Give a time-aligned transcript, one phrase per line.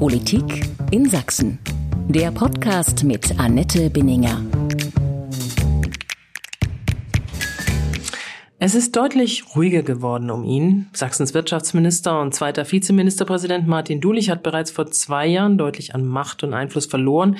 [0.00, 1.58] Politik in Sachsen.
[2.08, 4.40] Der Podcast mit Annette Binninger.
[8.58, 10.88] Es ist deutlich ruhiger geworden um ihn.
[10.94, 16.44] Sachsens Wirtschaftsminister und zweiter Vizeministerpräsident Martin Dulich hat bereits vor zwei Jahren deutlich an Macht
[16.44, 17.36] und Einfluss verloren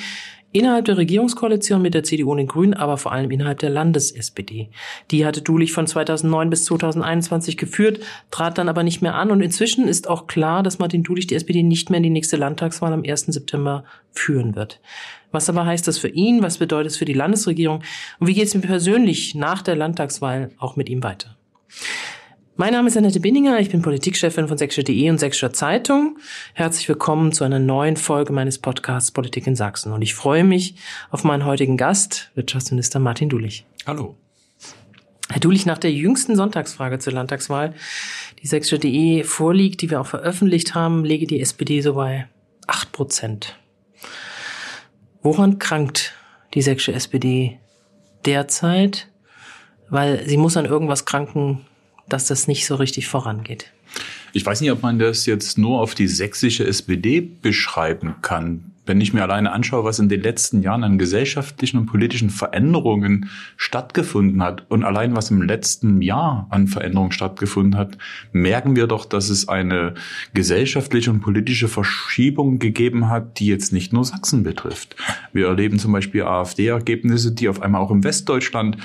[0.53, 4.69] innerhalb der Regierungskoalition mit der CDU und den Grünen, aber vor allem innerhalb der Landes-SPD.
[5.11, 9.41] Die hatte Dulich von 2009 bis 2021 geführt, trat dann aber nicht mehr an und
[9.41, 12.93] inzwischen ist auch klar, dass Martin Dulich die SPD nicht mehr in die nächste Landtagswahl
[12.93, 13.27] am 1.
[13.27, 14.81] September führen wird.
[15.33, 16.43] Was aber heißt das für ihn?
[16.43, 17.83] Was bedeutet es für die Landesregierung?
[18.19, 21.37] Und wie geht es ihm persönlich nach der Landtagswahl auch mit ihm weiter?
[22.61, 26.19] Mein Name ist Annette Binninger, ich bin Politikchefin von sächsische.de und Sächsischer Zeitung.
[26.53, 29.95] Herzlich willkommen zu einer neuen Folge meines Podcasts Politik in Sachsen.
[29.95, 30.75] Und ich freue mich
[31.09, 33.65] auf meinen heutigen Gast, Wirtschaftsminister Martin Dulich.
[33.87, 34.15] Hallo.
[35.31, 37.73] Herr Dulich, nach der jüngsten Sonntagsfrage zur Landtagswahl,
[38.43, 42.29] die sächsische.de vorliegt, die wir auch veröffentlicht haben, lege die SPD so bei
[42.67, 43.59] acht Prozent.
[45.23, 46.13] Woran krankt
[46.53, 47.59] die sächsische SPD
[48.27, 49.09] derzeit?
[49.89, 51.65] Weil sie muss an irgendwas kranken,
[52.13, 53.71] dass das nicht so richtig vorangeht.
[54.33, 59.01] Ich weiß nicht, ob man das jetzt nur auf die sächsische SPD beschreiben kann wenn
[59.01, 64.43] ich mir alleine anschaue, was in den letzten Jahren an gesellschaftlichen und politischen Veränderungen stattgefunden
[64.43, 67.97] hat und allein was im letzten Jahr an Veränderungen stattgefunden hat,
[68.33, 69.95] merken wir doch, dass es eine
[70.35, 74.97] gesellschaftliche und politische Verschiebung gegeben hat, die jetzt nicht nur Sachsen betrifft.
[75.33, 78.77] Wir erleben zum Beispiel AfD-Ergebnisse, die auf einmal auch im Westdeutschland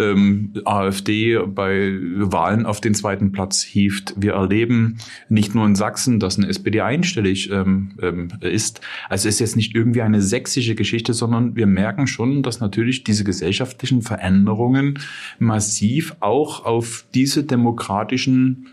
[0.00, 4.14] ähm, AfD bei Wahlen auf den zweiten Platz hieft.
[4.16, 8.80] Wir erleben nicht nur in Sachsen, dass eine SPD einstellig ähm, ähm, ist.
[9.08, 13.04] Also ist jetzt jetzt nicht irgendwie eine sächsische Geschichte, sondern wir merken schon, dass natürlich
[13.04, 14.98] diese gesellschaftlichen Veränderungen
[15.38, 18.68] massiv auch auf diese demokratischen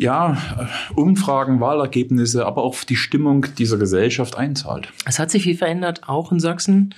[0.00, 0.38] ja,
[0.94, 4.88] Umfragen, Wahlergebnisse, aber auch die Stimmung dieser Gesellschaft einzahlt.
[5.04, 6.94] Es hat sich viel verändert, auch in Sachsen.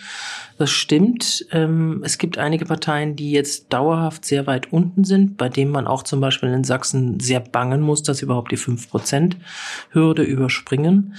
[0.56, 1.44] Das stimmt.
[1.50, 5.88] Ähm, es gibt einige Parteien, die jetzt dauerhaft sehr weit unten sind, bei denen man
[5.88, 11.16] auch zum Beispiel in Sachsen sehr bangen muss, dass sie überhaupt die 5%-Hürde überspringen,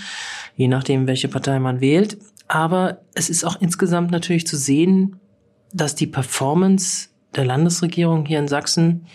[0.56, 2.18] je nachdem, welche Partei man wählt.
[2.48, 5.20] Aber es ist auch insgesamt natürlich zu sehen,
[5.74, 9.06] dass die Performance der Landesregierung hier in Sachsen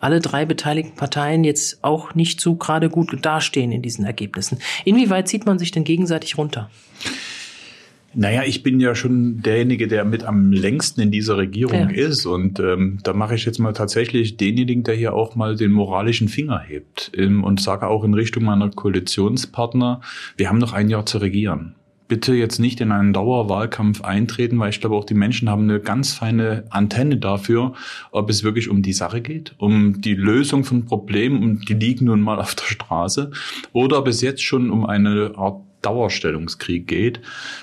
[0.00, 4.58] alle drei beteiligten Parteien jetzt auch nicht so gerade gut dastehen in diesen Ergebnissen.
[4.84, 6.70] Inwieweit zieht man sich denn gegenseitig runter?
[8.12, 11.90] Naja, ich bin ja schon derjenige, der mit am längsten in dieser Regierung ja.
[11.90, 12.26] ist.
[12.26, 16.28] Und ähm, da mache ich jetzt mal tatsächlich denjenigen, der hier auch mal den moralischen
[16.28, 20.00] Finger hebt ähm, und sage auch in Richtung meiner Koalitionspartner,
[20.36, 21.76] wir haben noch ein Jahr zu regieren
[22.10, 25.78] bitte jetzt nicht in einen Dauerwahlkampf eintreten, weil ich glaube auch die Menschen haben eine
[25.78, 27.72] ganz feine Antenne dafür,
[28.10, 32.06] ob es wirklich um die Sache geht, um die Lösung von Problemen, und die liegen
[32.06, 33.30] nun mal auf der Straße,
[33.72, 37.20] oder ob es jetzt schon um eine Art Dauerstellungskrieg geht.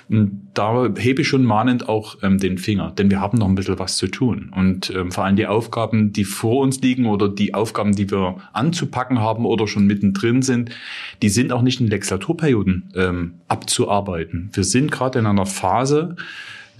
[0.08, 3.54] Und da hebe ich schon mahnend auch ähm, den Finger, denn wir haben noch ein
[3.54, 4.52] bisschen was zu tun.
[4.54, 8.36] Und ähm, vor allem die Aufgaben, die vor uns liegen oder die Aufgaben, die wir
[8.52, 10.70] anzupacken haben oder schon mittendrin sind,
[11.22, 14.50] die sind auch nicht in Legislaturperioden ähm, abzuarbeiten.
[14.52, 16.16] Wir sind gerade in einer Phase,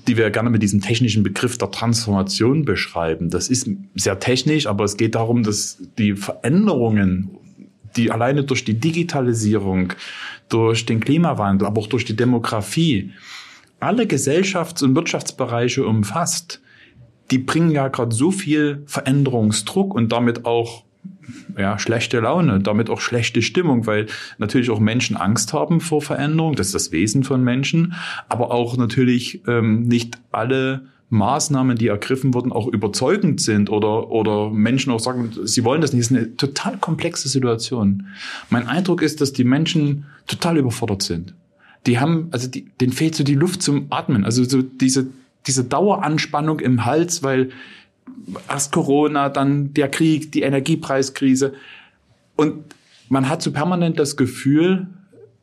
[0.08, 3.30] die wir gerne mit diesem technischen Begriff der Transformation beschreiben.
[3.30, 7.30] Das ist sehr technisch, aber es geht darum, dass die Veränderungen,
[7.96, 9.92] die alleine durch die Digitalisierung,
[10.48, 13.12] durch den Klimawandel, aber auch durch die Demografie
[13.80, 16.60] alle Gesellschafts- und Wirtschaftsbereiche umfasst,
[17.30, 20.84] die bringen ja gerade so viel Veränderungsdruck und damit auch
[21.56, 24.06] ja, schlechte Laune, damit auch schlechte Stimmung, weil
[24.38, 27.94] natürlich auch Menschen Angst haben vor Veränderung, das ist das Wesen von Menschen,
[28.28, 34.50] aber auch natürlich ähm, nicht alle Maßnahmen, die ergriffen wurden, auch überzeugend sind oder, oder
[34.50, 36.04] Menschen auch sagen, sie wollen das nicht.
[36.04, 38.08] Das ist eine total komplexe Situation.
[38.50, 41.34] Mein Eindruck ist, dass die Menschen total überfordert sind.
[41.86, 44.24] Die haben, also die, denen fehlt so die Luft zum Atmen.
[44.24, 45.08] Also so diese,
[45.46, 47.50] diese Daueranspannung im Hals, weil
[48.48, 51.54] erst Corona, dann der Krieg, die Energiepreiskrise.
[52.36, 52.64] Und
[53.08, 54.86] man hat so permanent das Gefühl,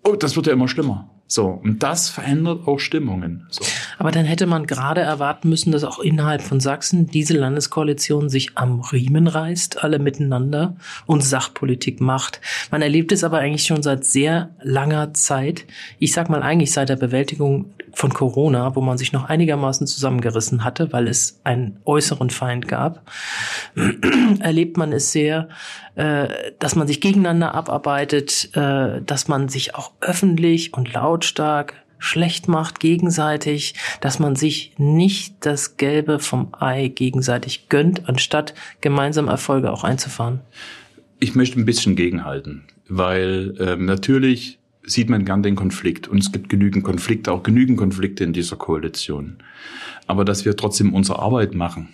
[0.03, 1.09] oh, das wird ja immer schlimmer.
[1.27, 3.48] So, und das verändert auch Stimmungen.
[3.50, 3.66] So.
[3.98, 8.51] Aber dann hätte man gerade erwarten müssen, dass auch innerhalb von Sachsen diese Landeskoalition sich
[8.56, 10.75] am Riemen reißt, alle miteinander
[11.07, 12.42] und Sachpolitik macht.
[12.69, 15.66] Man erlebt es aber eigentlich schon seit sehr langer Zeit.
[15.98, 20.63] Ich sag mal eigentlich seit der Bewältigung von Corona, wo man sich noch einigermaßen zusammengerissen
[20.63, 23.10] hatte, weil es einen äußeren Feind gab,
[24.42, 25.48] erlebt man es sehr,
[25.95, 26.27] äh,
[26.59, 32.80] dass man sich gegeneinander abarbeitet, äh, dass man sich auch öffentlich und lautstark schlecht macht
[32.80, 39.83] gegenseitig, dass man sich nicht das Gelbe vom Ei gegenseitig gönnt, anstatt gemeinsam Erfolge auch
[39.83, 40.42] einzufahren?
[41.19, 46.07] Ich möchte ein bisschen gegenhalten, weil ähm, natürlich sieht man gern den Konflikt.
[46.07, 49.38] Und es gibt genügend Konflikte, auch genügend Konflikte in dieser Koalition.
[50.07, 51.89] Aber dass wir trotzdem unsere Arbeit machen,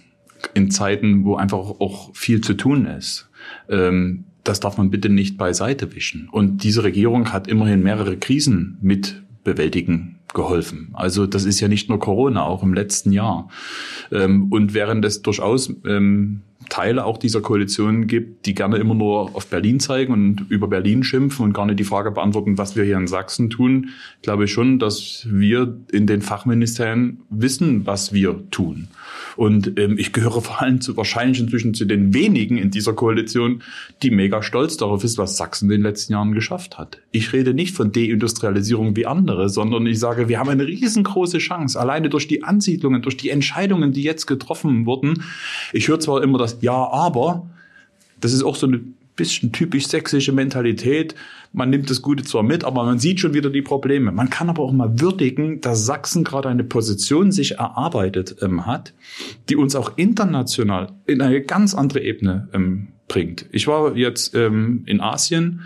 [0.54, 3.30] in Zeiten, wo einfach auch viel zu tun ist,
[3.70, 6.30] ähm, das darf man bitte nicht beiseite wischen.
[6.32, 10.90] Und diese Regierung hat immerhin mehrere Krisen mit bewältigen geholfen.
[10.94, 13.50] Also das ist ja nicht nur Corona, auch im letzten Jahr.
[14.12, 19.36] Ähm, und während es durchaus ähm, Teile auch dieser Koalition gibt, die gerne immer nur
[19.36, 22.86] auf Berlin zeigen und über Berlin schimpfen und gar nicht die Frage beantworten, was wir
[22.86, 23.90] hier in Sachsen tun,
[24.22, 28.88] glaube ich schon, dass wir in den Fachministerien wissen, was wir tun.
[29.36, 33.64] Und ähm, ich gehöre vor allem zu wahrscheinlich inzwischen zu den wenigen in dieser Koalition,
[34.02, 37.00] die mega stolz darauf ist, was Sachsen in den letzten Jahren geschafft hat.
[37.12, 41.78] Ich rede nicht von Deindustrialisierung wie andere, sondern ich sage, wir haben eine riesengroße Chance,
[41.78, 45.24] alleine durch die Ansiedlungen, durch die Entscheidungen, die jetzt getroffen wurden.
[45.74, 47.50] Ich höre zwar immer das Ja, aber,
[48.20, 48.82] das ist auch so eine
[49.16, 51.16] bisschen typisch sächsische Mentalität.
[51.54, 54.12] Man nimmt das Gute zwar mit, aber man sieht schon wieder die Probleme.
[54.12, 58.94] Man kann aber auch mal würdigen, dass Sachsen gerade eine Position sich erarbeitet ähm, hat,
[59.50, 63.46] die uns auch international in eine ganz andere Ebene ähm, bringt.
[63.52, 65.62] Ich war jetzt ähm, in Asien.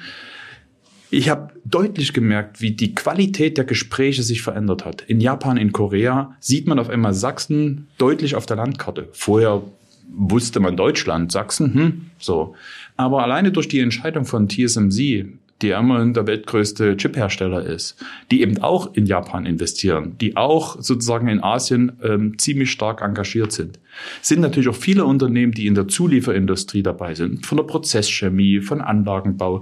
[1.12, 5.03] Ich habe deutlich gemerkt, wie die Qualität der Gespräche sich verändert hat.
[5.03, 9.07] In Japan, in Korea sieht man auf einmal Sachsen deutlich auf der Landkarte.
[9.13, 9.62] Vorher
[10.07, 12.55] wusste man Deutschland, Sachsen, hm, so.
[12.97, 15.25] Aber alleine durch die Entscheidung von TSMC,
[15.61, 21.29] die immerhin der weltgrößte Chiphersteller ist, die eben auch in Japan investieren, die auch sozusagen
[21.29, 23.79] in Asien ähm, ziemlich stark engagiert sind,
[24.21, 28.81] sind natürlich auch viele Unternehmen, die in der Zulieferindustrie dabei sind, von der Prozesschemie, von
[28.81, 29.61] Anlagenbau,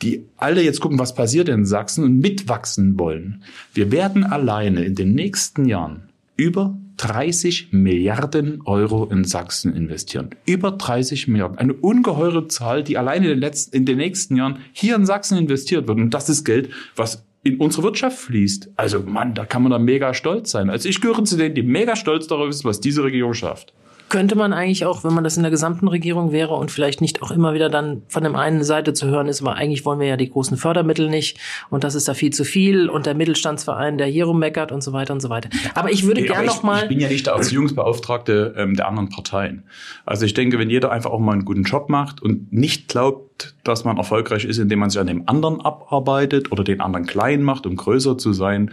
[0.00, 3.42] die alle jetzt gucken, was passiert in Sachsen und mitwachsen wollen.
[3.74, 10.30] Wir werden alleine in den nächsten Jahren über 30 Milliarden Euro in Sachsen investieren.
[10.46, 11.58] Über 30 Milliarden.
[11.58, 15.36] Eine ungeheure Zahl, die allein in den, letzten, in den nächsten Jahren hier in Sachsen
[15.38, 15.98] investiert wird.
[15.98, 18.70] Und das ist Geld, was in unsere Wirtschaft fließt.
[18.76, 20.70] Also Mann, da kann man da mega stolz sein.
[20.70, 23.74] Also ich gehöre zu denen, die mega stolz darauf ist, was diese Regierung schafft
[24.08, 27.22] könnte man eigentlich auch, wenn man das in der gesamten Regierung wäre und vielleicht nicht
[27.22, 30.06] auch immer wieder dann von der einen Seite zu hören ist, aber eigentlich wollen wir
[30.06, 31.38] ja die großen Fördermittel nicht
[31.70, 34.92] und das ist da viel zu viel und der Mittelstandsverein, der hier rummeckert und so
[34.92, 35.48] weiter und so weiter.
[35.74, 36.82] Aber ich würde gerne noch mal.
[36.82, 39.64] Ich bin ja nicht der Erziehungsbeauftragte ähm, der anderen Parteien.
[40.06, 43.54] Also ich denke, wenn jeder einfach auch mal einen guten Job macht und nicht glaubt,
[43.64, 47.42] dass man erfolgreich ist, indem man sich an dem anderen abarbeitet oder den anderen klein
[47.42, 48.70] macht, um größer zu sein.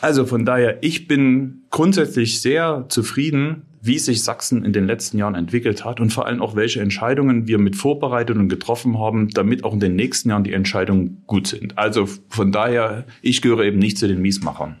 [0.00, 5.34] Also von daher, ich bin grundsätzlich sehr zufrieden wie sich Sachsen in den letzten Jahren
[5.34, 9.64] entwickelt hat und vor allem auch welche Entscheidungen wir mit vorbereitet und getroffen haben, damit
[9.64, 11.78] auch in den nächsten Jahren die Entscheidungen gut sind.
[11.78, 14.76] Also von daher, ich gehöre eben nicht zu den Miesmachern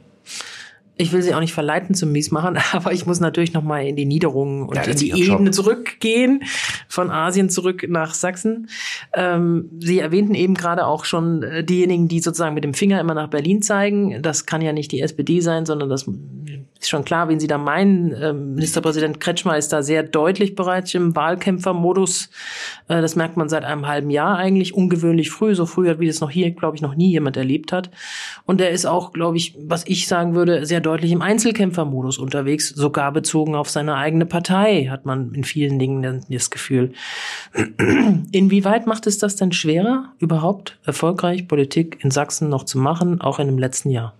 [0.98, 3.96] ich will sie auch nicht verleiten zum Miesmachen, aber ich muss natürlich noch mal in
[3.96, 6.42] die Niederungen und ja, in die Ebene zurückgehen,
[6.88, 8.68] von Asien zurück nach Sachsen.
[9.14, 13.14] Ähm, sie erwähnten eben gerade auch schon äh, diejenigen, die sozusagen mit dem Finger immer
[13.14, 14.20] nach Berlin zeigen.
[14.22, 16.10] Das kann ja nicht die SPD sein, sondern das
[16.80, 18.14] ist schon klar, wen Sie da meinen.
[18.20, 22.30] Ähm, Ministerpräsident Kretschmer ist da sehr deutlich bereits im Wahlkämpfermodus.
[22.88, 26.20] Äh, das merkt man seit einem halben Jahr eigentlich, ungewöhnlich früh, so früh, wie das
[26.20, 27.90] noch hier, glaube ich, noch nie jemand erlebt hat.
[28.46, 32.68] Und er ist auch, glaube ich, was ich sagen würde, sehr deutlich im Einzelkämpfermodus unterwegs,
[32.68, 36.92] sogar bezogen auf seine eigene Partei, hat man in vielen Dingen das Gefühl.
[38.32, 43.38] Inwieweit macht es das denn schwerer, überhaupt erfolgreich Politik in Sachsen noch zu machen, auch
[43.38, 44.14] in dem letzten Jahr?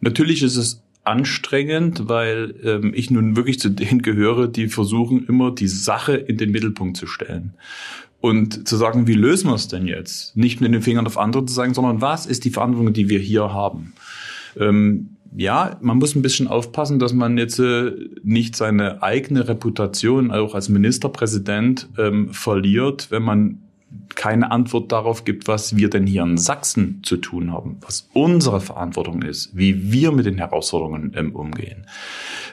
[0.00, 5.50] Natürlich ist es anstrengend, weil ähm, ich nun wirklich zu denen gehöre, die versuchen immer
[5.50, 7.54] die Sache in den Mittelpunkt zu stellen.
[8.20, 10.34] Und zu sagen, wie lösen wir es denn jetzt?
[10.34, 13.18] Nicht mit den Fingern auf andere zu sagen, sondern was ist die Verantwortung, die wir
[13.18, 13.92] hier haben?
[14.58, 17.92] Ähm, ja, man muss ein bisschen aufpassen, dass man jetzt äh,
[18.22, 23.63] nicht seine eigene Reputation auch als Ministerpräsident ähm, verliert, wenn man
[24.14, 28.60] keine Antwort darauf gibt, was wir denn hier in Sachsen zu tun haben, was unsere
[28.60, 31.86] Verantwortung ist, wie wir mit den Herausforderungen ähm, umgehen.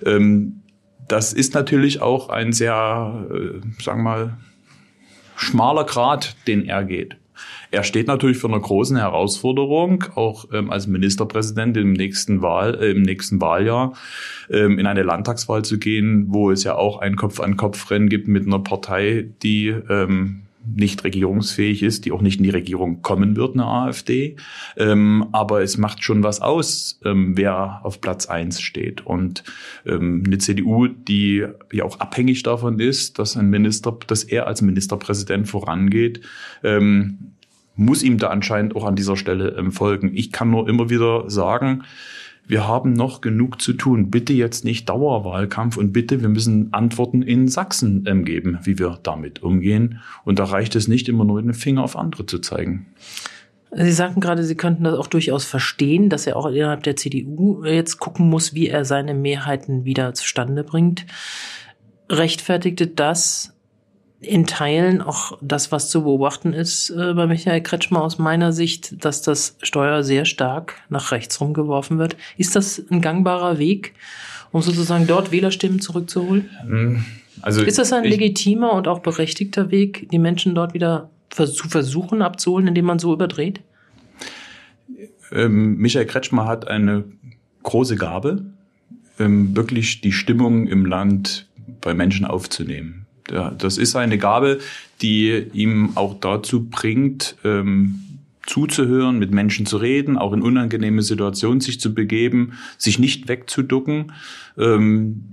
[0.05, 0.61] Ähm,
[1.07, 4.37] das ist natürlich auch ein sehr, äh, sagen wir mal,
[5.35, 7.17] schmaler Grad, den er geht.
[7.71, 12.91] Er steht natürlich für eine große Herausforderung, auch ähm, als Ministerpräsident im nächsten Wahl, äh,
[12.91, 13.93] im nächsten Wahljahr
[14.49, 18.59] ähm, in eine Landtagswahl zu gehen, wo es ja auch ein Kopf-an-Kopf-Rennen gibt mit einer
[18.59, 20.41] Partei, die ähm,
[20.75, 24.35] nicht regierungsfähig ist, die auch nicht in die Regierung kommen wird, eine AfD.
[24.77, 29.05] Ähm, aber es macht schon was aus, ähm, wer auf Platz eins steht.
[29.05, 29.43] Und
[29.85, 34.61] ähm, eine CDU, die ja auch abhängig davon ist, dass ein Minister, dass er als
[34.61, 36.21] Ministerpräsident vorangeht,
[36.63, 37.31] ähm,
[37.75, 40.11] muss ihm da anscheinend auch an dieser Stelle ähm, folgen.
[40.13, 41.83] Ich kann nur immer wieder sagen,
[42.47, 44.11] wir haben noch genug zu tun.
[44.11, 48.99] Bitte jetzt nicht Dauerwahlkampf und bitte, wir müssen Antworten in Sachsen ähm, geben, wie wir
[49.03, 49.99] damit umgehen.
[50.25, 52.87] Und da reicht es nicht immer nur den Finger auf andere zu zeigen.
[53.73, 57.63] Sie sagten gerade, Sie könnten das auch durchaus verstehen, dass er auch innerhalb der CDU
[57.63, 61.05] jetzt gucken muss, wie er seine Mehrheiten wieder zustande bringt.
[62.09, 63.53] Rechtfertigte das
[64.21, 69.03] in Teilen auch das, was zu beobachten ist äh, bei Michael Kretschmer aus meiner Sicht,
[69.03, 72.15] dass das Steuer sehr stark nach rechts rumgeworfen wird.
[72.37, 73.93] Ist das ein gangbarer Weg,
[74.51, 76.49] um sozusagen dort Wählerstimmen zurückzuholen?
[76.61, 77.05] Hm,
[77.41, 82.21] also ist das ein legitimer und auch berechtigter Weg, die Menschen dort wieder zu versuchen
[82.21, 83.61] abzuholen, indem man so überdreht?
[85.31, 87.05] Ähm, Michael Kretschmer hat eine
[87.63, 88.45] große Gabe,
[89.17, 91.47] ähm, wirklich die Stimmung im Land
[91.79, 93.00] bei Menschen aufzunehmen.
[93.57, 94.59] Das ist eine Gabe,
[95.01, 98.01] die ihm auch dazu bringt, ähm,
[98.45, 104.11] zuzuhören, mit Menschen zu reden, auch in unangenehme Situationen sich zu begeben, sich nicht wegzuducken.
[104.57, 105.23] Ähm,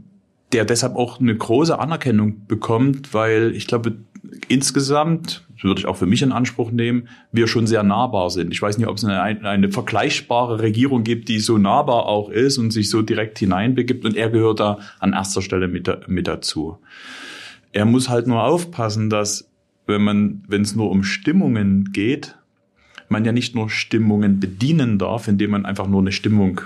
[0.52, 3.96] der deshalb auch eine große Anerkennung bekommt, weil ich glaube,
[4.48, 8.52] insgesamt, würde ich auch für mich in Anspruch nehmen, wir schon sehr nahbar sind.
[8.52, 12.58] Ich weiß nicht, ob es eine, eine vergleichbare Regierung gibt, die so nahbar auch ist
[12.58, 16.78] und sich so direkt hineinbegibt und er gehört da an erster Stelle mit, mit dazu.
[17.78, 19.48] Er muss halt nur aufpassen, dass
[19.86, 22.36] wenn man, wenn es nur um Stimmungen geht,
[23.08, 26.60] man ja nicht nur Stimmungen bedienen darf, indem man einfach nur eine Stimmung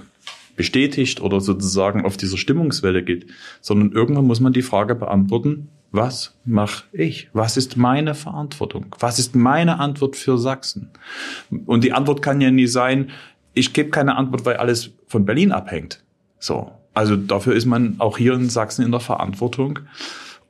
[0.57, 3.27] bestätigt oder sozusagen auf dieser Stimmungswelle geht,
[3.61, 7.29] sondern irgendwann muss man die Frage beantworten, was mache ich?
[7.35, 8.97] Was ist meine Verantwortung?
[8.99, 10.89] Was ist meine Antwort für Sachsen?
[11.67, 13.11] Und die Antwort kann ja nie sein,
[13.53, 16.03] ich gebe keine Antwort, weil alles von Berlin abhängt.
[16.39, 16.73] So.
[16.95, 19.81] Also dafür ist man auch hier in Sachsen in der Verantwortung.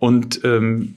[0.02, 0.96] Und ähm,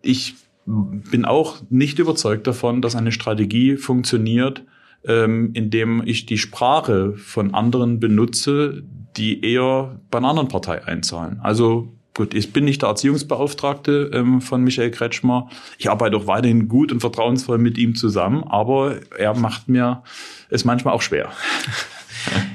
[0.00, 4.64] ich bin auch nicht überzeugt davon, dass eine Strategie funktioniert,
[5.04, 8.84] ähm, indem ich die Sprache von anderen benutze,
[9.18, 11.40] die eher bei einer anderen Partei einzahlen.
[11.42, 15.50] Also gut, ich bin nicht der Erziehungsbeauftragte ähm, von Michael Kretschmer.
[15.76, 20.04] Ich arbeite auch weiterhin gut und vertrauensvoll mit ihm zusammen, aber er macht mir
[20.48, 21.32] es manchmal auch schwer.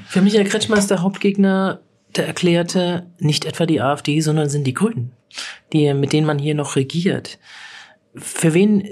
[0.08, 1.82] Für Michael Kretschmer ist der Hauptgegner
[2.16, 5.12] der erklärte nicht etwa die AfD, sondern sind die Grünen,
[5.72, 7.38] die, mit denen man hier noch regiert.
[8.14, 8.90] Für wen, äh,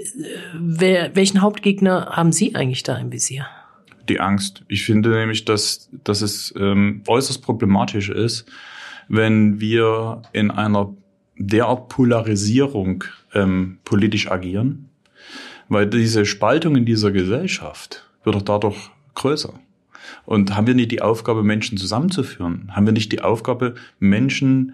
[0.53, 3.47] wer, welchen Hauptgegner haben Sie eigentlich da im Visier?
[4.07, 4.63] Die Angst.
[4.67, 8.45] Ich finde nämlich, dass, dass es ähm, äußerst problematisch ist,
[9.09, 10.93] wenn wir in einer
[11.37, 13.03] derart Polarisierung
[13.33, 14.89] ähm, politisch agieren,
[15.69, 19.53] weil diese Spaltung in dieser Gesellschaft wird doch dadurch größer.
[20.25, 22.71] Und haben wir nicht die Aufgabe, Menschen zusammenzuführen?
[22.73, 24.73] Haben wir nicht die Aufgabe, Menschen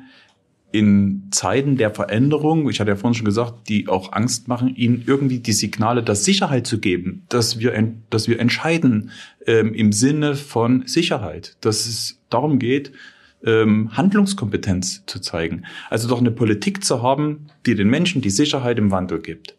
[0.73, 5.03] in Zeiten der Veränderung, ich hatte ja vorhin schon gesagt, die auch Angst machen, ihnen
[5.05, 9.11] irgendwie die Signale der Sicherheit zu geben, dass wir, dass wir entscheiden
[9.45, 12.91] ähm, im Sinne von Sicherheit, dass es darum geht,
[13.45, 15.63] ähm, Handlungskompetenz zu zeigen.
[15.91, 19.55] Also doch eine Politik zu haben, die den Menschen die Sicherheit im Wandel gibt.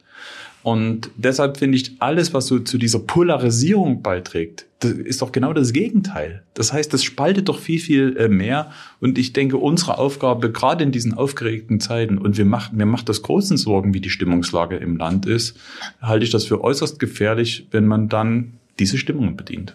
[0.65, 5.53] Und deshalb finde ich, alles, was so zu dieser Polarisierung beiträgt, das ist doch genau
[5.53, 6.43] das Gegenteil.
[6.55, 8.71] Das heißt, das spaltet doch viel, viel äh, mehr.
[9.01, 13.09] Und ich denke, unsere Aufgabe, gerade in diesen aufgeregten Zeiten, und wir machen, mir macht
[13.09, 15.57] das großen Sorgen, wie die Stimmungslage im Land ist,
[16.01, 19.75] halte ich das für äußerst gefährlich, wenn man dann diese Stimmungen bedient.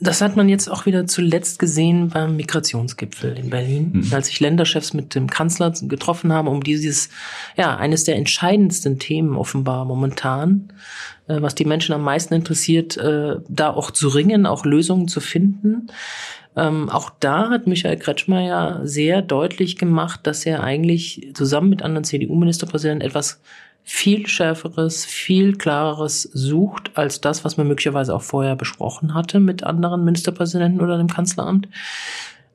[0.00, 4.14] Das hat man jetzt auch wieder zuletzt gesehen beim Migrationsgipfel in Berlin, mhm.
[4.14, 7.08] als sich Länderchefs mit dem Kanzler getroffen haben, um dieses,
[7.56, 10.72] ja, eines der entscheidendsten Themen offenbar momentan,
[11.26, 15.20] äh, was die Menschen am meisten interessiert, äh, da auch zu ringen, auch Lösungen zu
[15.20, 15.88] finden.
[16.56, 21.82] Ähm, auch da hat Michael Kretschmer ja sehr deutlich gemacht, dass er eigentlich zusammen mit
[21.82, 23.40] anderen CDU-Ministerpräsidenten etwas
[23.90, 29.64] viel schärferes, viel klareres sucht als das, was man möglicherweise auch vorher besprochen hatte mit
[29.64, 31.68] anderen Ministerpräsidenten oder dem Kanzleramt.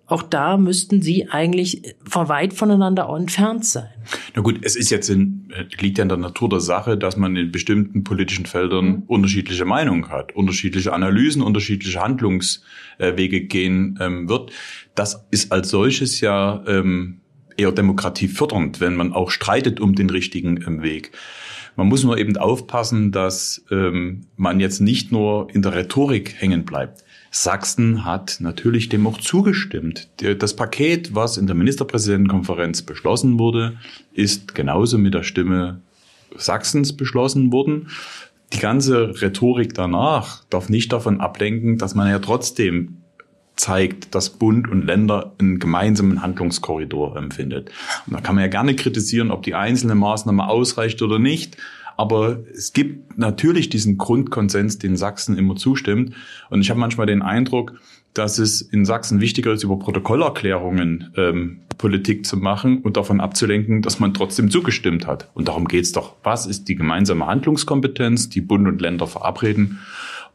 [0.05, 3.89] Auch da müssten sie eigentlich weit voneinander entfernt sein.
[4.35, 7.35] Na gut, es ist jetzt in, liegt ja in der Natur der Sache, dass man
[7.35, 9.03] in bestimmten politischen Feldern mhm.
[9.07, 14.51] unterschiedliche Meinungen hat, unterschiedliche Analysen, unterschiedliche Handlungswege gehen ähm, wird.
[14.93, 17.22] Das ist als solches ja ähm,
[17.57, 21.12] eher demokratiefördernd, wenn man auch streitet um den richtigen ähm, Weg.
[21.75, 26.65] Man muss nur eben aufpassen, dass ähm, man jetzt nicht nur in der Rhetorik hängen
[26.65, 27.03] bleibt.
[27.31, 30.07] Sachsen hat natürlich dem auch zugestimmt.
[30.38, 33.77] Das Paket, was in der Ministerpräsidentenkonferenz beschlossen wurde,
[34.13, 35.81] ist genauso mit der Stimme
[36.36, 37.88] Sachsens beschlossen worden.
[38.53, 42.98] Die ganze Rhetorik danach darf nicht davon ablenken, dass man ja trotzdem
[43.55, 47.72] zeigt, dass Bund und Länder einen gemeinsamen Handlungskorridor empfindet.
[48.07, 51.57] Und da kann man ja gerne kritisieren, ob die einzelne Maßnahme ausreicht oder nicht.
[51.95, 56.13] Aber es gibt natürlich diesen Grundkonsens, den Sachsen immer zustimmt.
[56.50, 57.79] Und ich habe manchmal den Eindruck,
[58.13, 63.81] dass es in Sachsen wichtiger ist, über Protokollerklärungen ähm, Politik zu machen und davon abzulenken,
[63.81, 65.29] dass man trotzdem zugestimmt hat.
[65.33, 66.15] Und darum geht's doch.
[66.24, 69.79] Was ist die gemeinsame Handlungskompetenz, die Bund und Länder verabreden?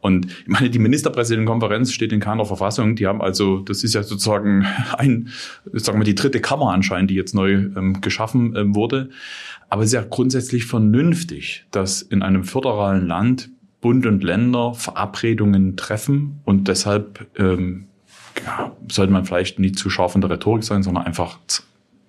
[0.01, 2.95] Und ich meine, die Ministerpräsidentenkonferenz steht in keiner Verfassung.
[2.95, 4.65] Die haben also, das ist ja sozusagen
[4.97, 5.29] ein,
[5.73, 9.09] sagen wir, die dritte Kammer anscheinend, die jetzt neu ähm, geschaffen ähm, wurde.
[9.69, 13.49] Aber es ist ja grundsätzlich vernünftig, dass in einem föderalen Land
[13.81, 17.87] Bund und Länder Verabredungen treffen und deshalb ähm,
[18.45, 21.39] ja, sollte man vielleicht nicht zu scharf in der Rhetorik sein, sondern einfach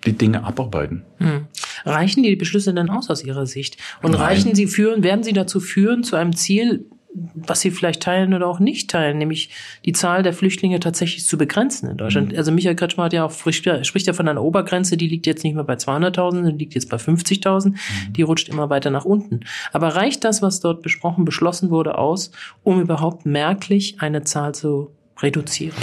[0.05, 1.03] die Dinge abarbeiten.
[1.17, 1.47] Hm.
[1.85, 3.77] Reichen die Beschlüsse denn aus aus Ihrer Sicht?
[4.01, 4.21] Und Nein.
[4.21, 8.47] reichen sie führen, werden sie dazu führen zu einem Ziel, was sie vielleicht teilen oder
[8.47, 9.49] auch nicht teilen, nämlich
[9.85, 12.31] die Zahl der Flüchtlinge tatsächlich zu begrenzen in Deutschland.
[12.31, 12.37] Mhm.
[12.37, 15.55] Also Michael Kretschmer hat ja auch, spricht ja von einer Obergrenze, die liegt jetzt nicht
[15.55, 17.75] mehr bei 200.000, die liegt jetzt bei 50.000, mhm.
[18.13, 19.41] die rutscht immer weiter nach unten.
[19.73, 22.31] Aber reicht das, was dort besprochen, beschlossen wurde, aus,
[22.63, 25.75] um überhaupt merklich eine Zahl zu reduzieren?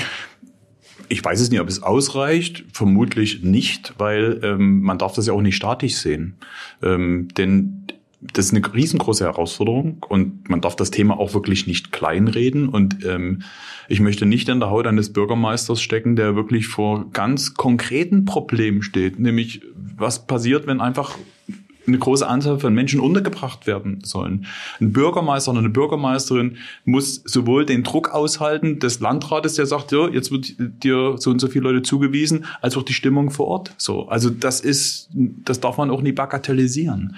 [1.10, 2.64] Ich weiß es nicht, ob es ausreicht.
[2.72, 6.36] Vermutlich nicht, weil ähm, man darf das ja auch nicht statisch sehen.
[6.82, 7.86] Ähm, denn
[8.20, 12.68] das ist eine riesengroße Herausforderung und man darf das Thema auch wirklich nicht kleinreden.
[12.68, 13.42] Und ähm,
[13.88, 18.82] ich möchte nicht in der Haut eines Bürgermeisters stecken, der wirklich vor ganz konkreten Problemen
[18.82, 19.20] steht.
[19.20, 21.16] Nämlich, was passiert, wenn einfach
[21.88, 24.46] eine große Anzahl von Menschen untergebracht werden sollen.
[24.80, 30.08] Ein Bürgermeister oder eine Bürgermeisterin muss sowohl den Druck aushalten des Landrates, der sagt, ja,
[30.08, 33.74] jetzt wird dir so und so viele Leute zugewiesen, als auch die Stimmung vor Ort.
[33.78, 37.16] So, also das ist, das darf man auch nie bagatellisieren.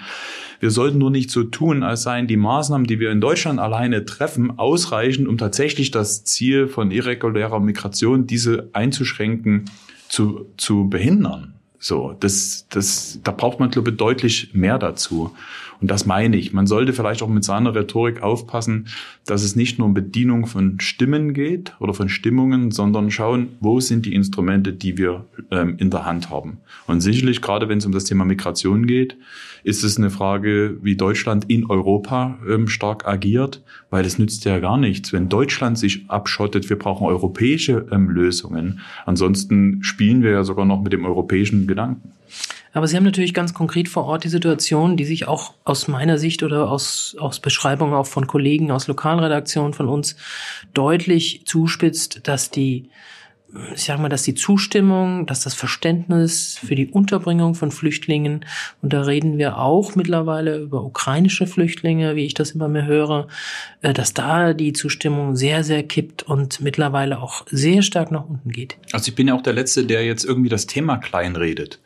[0.59, 4.05] Wir sollten nur nicht so tun, als seien die Maßnahmen, die wir in Deutschland alleine
[4.05, 9.65] treffen, ausreichend, um tatsächlich das Ziel von irregulärer Migration, diese einzuschränken,
[10.07, 11.55] zu, zu behindern.
[11.83, 15.35] So, das, das, da braucht man, glaube ich, deutlich mehr dazu.
[15.81, 16.53] Und das meine ich.
[16.53, 18.87] Man sollte vielleicht auch mit seiner Rhetorik aufpassen,
[19.25, 23.79] dass es nicht nur um Bedienung von Stimmen geht oder von Stimmungen, sondern schauen, wo
[23.79, 26.59] sind die Instrumente, die wir ähm, in der Hand haben.
[26.85, 29.17] Und sicherlich, gerade wenn es um das Thema Migration geht,
[29.63, 34.59] ist es eine Frage, wie Deutschland in Europa ähm, stark agiert, weil es nützt ja
[34.59, 36.69] gar nichts, wenn Deutschland sich abschottet.
[36.69, 38.81] Wir brauchen europäische ähm, Lösungen.
[39.07, 42.11] Ansonsten spielen wir ja sogar noch mit dem europäischen Gedanken.
[42.73, 46.17] Aber Sie haben natürlich ganz konkret vor Ort die Situation, die sich auch aus meiner
[46.17, 50.15] Sicht oder aus, aus Beschreibungen auch von Kollegen aus Lokalredaktionen von uns
[50.73, 52.89] deutlich zuspitzt, dass die
[53.75, 58.45] ich sage mal, dass die Zustimmung, dass das Verständnis für die Unterbringung von Flüchtlingen,
[58.81, 63.27] und da reden wir auch mittlerweile über ukrainische Flüchtlinge, wie ich das immer mehr höre,
[63.81, 68.49] äh, dass da die Zustimmung sehr, sehr kippt und mittlerweile auch sehr stark nach unten
[68.51, 68.77] geht.
[68.93, 71.79] Also ich bin ja auch der Letzte, der jetzt irgendwie das Thema kleinredet.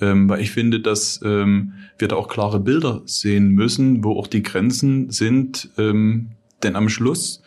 [0.00, 4.26] Ähm, weil ich finde, dass ähm, wir da auch klare Bilder sehen müssen, wo auch
[4.26, 5.70] die Grenzen sind.
[5.78, 7.42] Ähm, denn am Schluss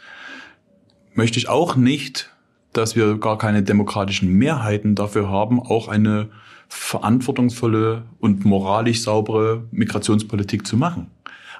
[1.13, 2.31] möchte ich auch nicht
[2.73, 6.29] dass wir gar keine demokratischen Mehrheiten dafür haben, auch eine
[6.67, 11.07] verantwortungsvolle und moralisch saubere Migrationspolitik zu machen.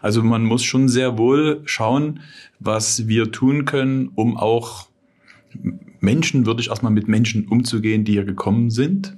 [0.02, 2.22] Also man muss schon sehr wohl schauen,
[2.60, 4.88] was wir tun können, um auch
[6.00, 9.18] Menschen, würde ich erstmal mit Menschen umzugehen, die hier gekommen sind.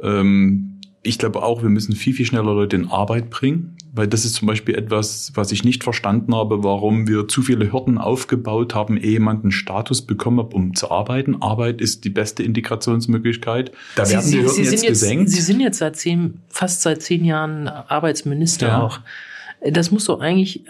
[0.00, 0.73] Ähm,
[1.06, 4.34] ich glaube auch, wir müssen viel, viel schneller Leute in Arbeit bringen, weil das ist
[4.34, 8.96] zum Beispiel etwas, was ich nicht verstanden habe, warum wir zu viele Hürden aufgebaut haben,
[8.96, 11.42] ehe jemand einen Status bekommen hat, um zu arbeiten.
[11.42, 13.70] Arbeit ist die beste Integrationsmöglichkeit.
[13.96, 15.30] Da werden Sie, die Hürden Sie jetzt, jetzt gesenkt.
[15.30, 18.82] Sie sind jetzt seit zehn, fast seit zehn Jahren Arbeitsminister ja.
[18.82, 19.00] auch.
[19.62, 20.64] Das muss doch eigentlich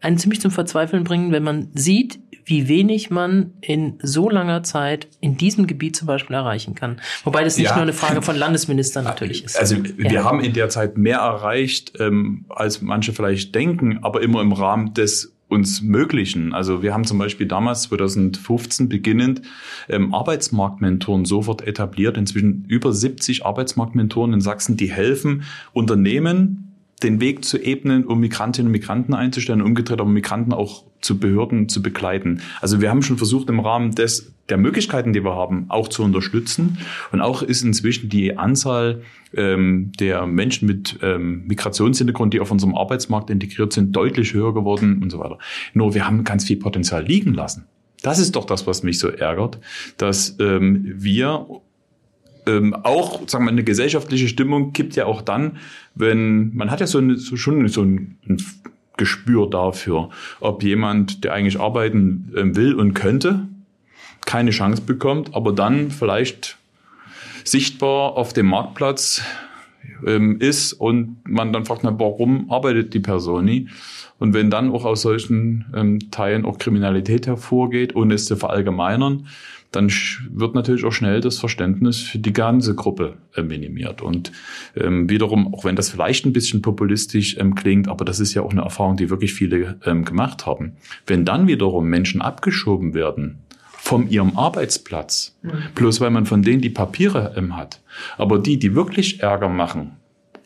[0.00, 5.08] einen ziemlich zum Verzweifeln bringen, wenn man sieht, wie wenig man in so langer Zeit
[5.20, 7.00] in diesem Gebiet zum Beispiel erreichen kann.
[7.24, 7.74] Wobei das nicht ja.
[7.74, 9.58] nur eine Frage von Landesministern natürlich ist.
[9.58, 10.24] Also wir ja.
[10.24, 14.94] haben in der Zeit mehr erreicht, ähm, als manche vielleicht denken, aber immer im Rahmen
[14.94, 16.52] des uns Möglichen.
[16.52, 19.42] Also wir haben zum Beispiel damals 2015 beginnend
[19.88, 22.16] ähm, Arbeitsmarktmentoren sofort etabliert.
[22.16, 26.67] Inzwischen über 70 Arbeitsmarktmentoren in Sachsen, die helfen Unternehmen
[27.02, 31.68] den Weg zu ebnen, um Migrantinnen und Migranten einzustellen, umgedreht aber Migranten auch zu Behörden
[31.68, 32.40] zu begleiten.
[32.60, 36.02] Also wir haben schon versucht, im Rahmen des, der Möglichkeiten, die wir haben, auch zu
[36.02, 36.78] unterstützen.
[37.12, 39.02] Und auch ist inzwischen die Anzahl
[39.34, 45.00] ähm, der Menschen mit ähm, Migrationshintergrund, die auf unserem Arbeitsmarkt integriert sind, deutlich höher geworden
[45.02, 45.38] und so weiter.
[45.74, 47.66] Nur wir haben ganz viel Potenzial liegen lassen.
[48.02, 49.58] Das ist doch das, was mich so ärgert,
[49.96, 51.46] dass ähm, wir
[52.48, 55.58] ähm, auch, sagen wir, eine gesellschaftliche Stimmung gibt ja auch dann,
[55.94, 58.42] wenn man hat ja so, eine, so schon so ein, ein
[58.96, 63.46] Gespür dafür, ob jemand, der eigentlich arbeiten ähm, will und könnte,
[64.26, 66.58] keine Chance bekommt, aber dann vielleicht
[67.44, 69.22] sichtbar auf dem Marktplatz
[70.06, 73.68] ähm, ist und man dann fragt, na, warum arbeitet die Person nie?
[74.18, 79.28] Und wenn dann auch aus solchen ähm, Teilen auch Kriminalität hervorgeht, ohne es zu verallgemeinern,
[79.70, 79.92] dann
[80.30, 84.00] wird natürlich auch schnell das Verständnis für die ganze Gruppe äh, minimiert.
[84.00, 84.32] Und
[84.74, 88.42] ähm, wiederum, auch wenn das vielleicht ein bisschen populistisch ähm, klingt, aber das ist ja
[88.42, 90.76] auch eine Erfahrung, die wirklich viele ähm, gemacht haben.
[91.06, 93.40] Wenn dann wiederum Menschen abgeschoben werden
[93.78, 95.52] von ihrem Arbeitsplatz, mhm.
[95.74, 97.80] bloß weil man von denen die Papiere ähm, hat,
[98.16, 99.92] aber die, die wirklich Ärger machen,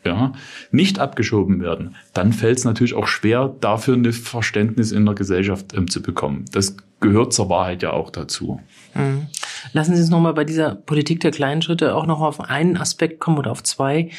[0.05, 0.33] ja,
[0.71, 5.73] nicht abgeschoben werden, dann fällt es natürlich auch schwer, dafür ein Verständnis in der Gesellschaft
[5.73, 6.45] ähm, zu bekommen.
[6.51, 8.59] Das gehört zur Wahrheit ja auch dazu.
[8.93, 9.27] Mhm.
[9.71, 13.19] Lassen Sie uns nochmal bei dieser Politik der kleinen Schritte auch noch auf einen Aspekt
[13.19, 14.09] kommen oder auf zwei.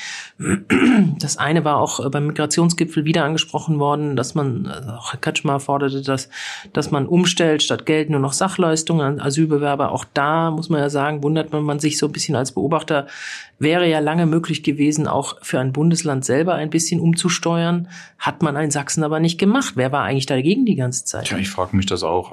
[1.18, 5.60] Das eine war auch beim Migrationsgipfel wieder angesprochen worden, dass man, also auch Herr Kaczmar
[5.60, 6.28] forderte, dass,
[6.72, 9.92] dass man umstellt, statt Geld nur noch Sachleistungen an Asylbewerber.
[9.92, 13.06] Auch da muss man ja sagen, wundert man sich so ein bisschen als Beobachter,
[13.58, 17.88] wäre ja lange möglich gewesen, auch für ein Bundesland selber ein bisschen umzusteuern.
[18.18, 19.74] Hat man in Sachsen aber nicht gemacht.
[19.76, 21.26] Wer war eigentlich dagegen die ganze Zeit?
[21.26, 22.32] Tja, ich frage mich das auch.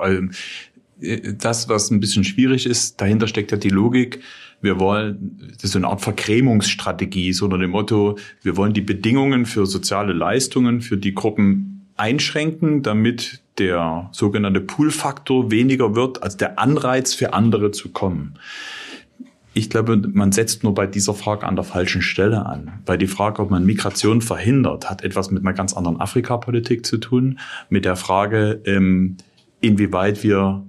[1.01, 4.21] Also, das, was ein bisschen schwierig ist, dahinter steckt ja die Logik.
[4.61, 8.81] Wir wollen, das ist so eine Art Verkremungsstrategie, so unter dem Motto, wir wollen die
[8.81, 16.37] Bedingungen für soziale Leistungen für die Gruppen einschränken, damit der sogenannte Pool-Faktor weniger wird als
[16.37, 18.35] der Anreiz für andere zu kommen.
[19.53, 22.81] Ich glaube, man setzt nur bei dieser Frage an der falschen Stelle an.
[22.85, 26.97] Weil die Frage, ob man Migration verhindert, hat etwas mit einer ganz anderen Afrikapolitik zu
[26.97, 27.37] tun.
[27.69, 29.17] Mit der Frage, ähm,
[29.59, 30.63] inwieweit wir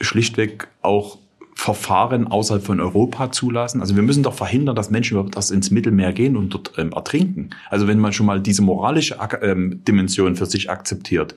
[0.00, 1.18] schlichtweg auch
[1.58, 3.80] Verfahren außerhalb von Europa zulassen.
[3.80, 6.92] Also wir müssen doch verhindern, dass Menschen überhaupt das ins Mittelmeer gehen und dort ähm,
[6.92, 7.50] ertrinken.
[7.70, 11.34] Also wenn man schon mal diese moralische ähm, Dimension für sich akzeptiert,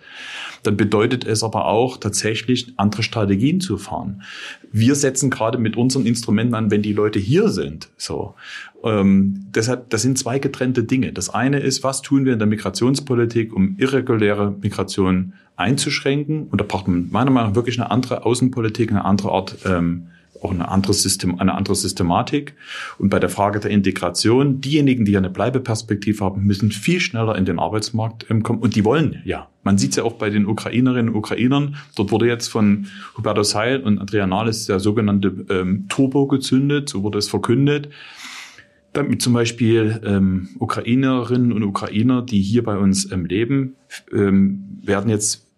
[0.64, 4.22] dann bedeutet es aber auch tatsächlich andere Strategien zu fahren.
[4.74, 7.88] Wir setzen gerade mit unseren Instrumenten an, wenn die Leute hier sind.
[7.96, 8.36] So.
[8.84, 11.14] Ähm, deshalb, das sind zwei getrennte Dinge.
[11.14, 16.48] Das eine ist, was tun wir in der Migrationspolitik, um irreguläre Migration einzuschränken?
[16.48, 20.08] Und da braucht man meiner Meinung nach wirklich eine andere Außenpolitik, eine andere Art, ähm,
[20.42, 22.56] auch eine andere, System, eine andere Systematik.
[22.98, 27.46] Und bei der Frage der Integration, diejenigen, die eine Bleibeperspektive haben, müssen viel schneller in
[27.46, 28.60] den Arbeitsmarkt ähm, kommen.
[28.60, 29.48] Und die wollen ja.
[29.64, 31.76] Man sieht es ja auch bei den Ukrainerinnen und Ukrainern.
[31.96, 37.04] Dort wurde jetzt von Hubertus Heil und Andrea Nahles der sogenannte ähm, Turbo gezündet, so
[37.04, 37.90] wurde es verkündet
[38.94, 43.76] damit zum Beispiel ähm, Ukrainerinnen und Ukrainer, die hier bei uns ähm, leben,
[44.12, 45.49] ähm, werden jetzt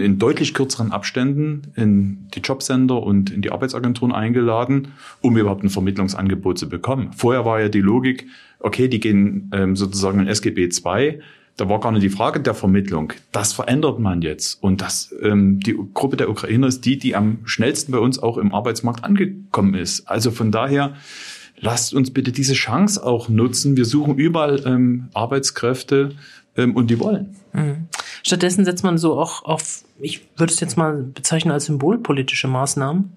[0.00, 4.88] in deutlich kürzeren Abständen in die Jobcenter und in die Arbeitsagenturen eingeladen,
[5.20, 7.12] um überhaupt ein Vermittlungsangebot zu bekommen.
[7.16, 8.26] Vorher war ja die Logik,
[8.58, 11.20] okay, die gehen ähm, sozusagen in SGB II,
[11.56, 13.12] da war gar nicht die Frage der Vermittlung.
[13.32, 14.62] Das verändert man jetzt.
[14.62, 18.38] Und das, ähm, die Gruppe der Ukrainer ist die, die am schnellsten bei uns auch
[18.38, 20.08] im Arbeitsmarkt angekommen ist.
[20.08, 20.94] Also von daher,
[21.58, 23.76] lasst uns bitte diese Chance auch nutzen.
[23.76, 26.12] Wir suchen überall ähm, Arbeitskräfte
[26.56, 27.36] ähm, und die wollen.
[27.52, 27.88] Mhm.
[28.22, 33.12] Stattdessen setzt man so auch auf, ich würde es jetzt mal bezeichnen als symbolpolitische Maßnahmen.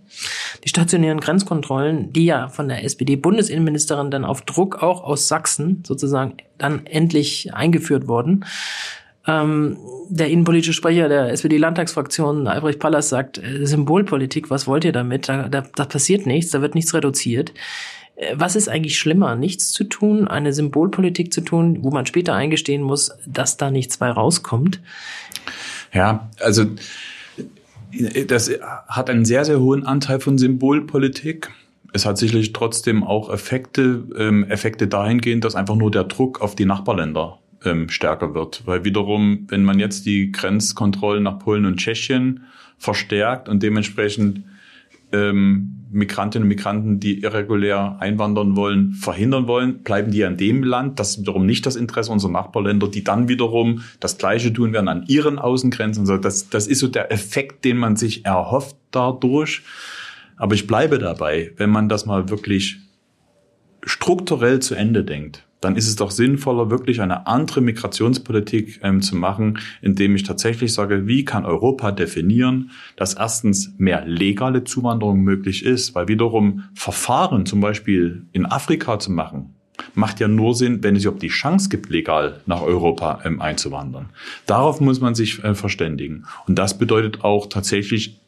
[0.64, 6.38] Die stationären Grenzkontrollen, die ja von der SPD-Bundesinnenministerin dann auf Druck auch aus Sachsen sozusagen
[6.58, 8.46] dann endlich eingeführt wurden.
[9.26, 9.78] Ähm,
[10.10, 15.30] der innenpolitische Sprecher der SPD-Landtagsfraktion, Albrecht Pallas, sagt, äh, Symbolpolitik, was wollt ihr damit?
[15.30, 17.54] Da, da, da passiert nichts, da wird nichts reduziert.
[18.16, 22.34] Äh, was ist eigentlich schlimmer, nichts zu tun, eine Symbolpolitik zu tun, wo man später
[22.34, 24.80] eingestehen muss, dass da nichts bei rauskommt?
[25.94, 26.66] Ja, also
[28.28, 28.52] das
[28.88, 31.52] hat einen sehr, sehr hohen Anteil von Symbolpolitik.
[31.92, 36.56] Es hat sicherlich trotzdem auch Effekte, ähm, Effekte dahingehend, dass einfach nur der Druck auf
[36.56, 38.64] die Nachbarländer ähm, stärker wird.
[38.66, 42.46] Weil wiederum, wenn man jetzt die Grenzkontrollen nach Polen und Tschechien
[42.80, 44.44] verstärkt und dementsprechend
[45.14, 51.00] ähm, Migrantinnen und Migranten, die irregulär einwandern wollen, verhindern wollen, bleiben die an dem Land.
[51.00, 54.88] Das ist wiederum nicht das Interesse unserer Nachbarländer, die dann wiederum das Gleiche tun werden
[54.88, 56.02] an ihren Außengrenzen.
[56.02, 59.62] Also das, das ist so der Effekt, den man sich erhofft dadurch.
[60.36, 62.80] Aber ich bleibe dabei, wenn man das mal wirklich
[63.84, 69.16] strukturell zu Ende denkt, dann ist es doch sinnvoller, wirklich eine andere Migrationspolitik ähm, zu
[69.16, 75.66] machen, indem ich tatsächlich sage, wie kann Europa definieren, dass erstens mehr legale Zuwanderung möglich
[75.66, 79.56] ist, weil wiederum Verfahren zum Beispiel in Afrika zu machen,
[79.96, 84.10] macht ja nur Sinn, wenn es überhaupt die Chance gibt, legal nach Europa ähm, einzuwandern.
[84.46, 86.26] Darauf muss man sich äh, verständigen.
[86.48, 88.20] Und das bedeutet auch tatsächlich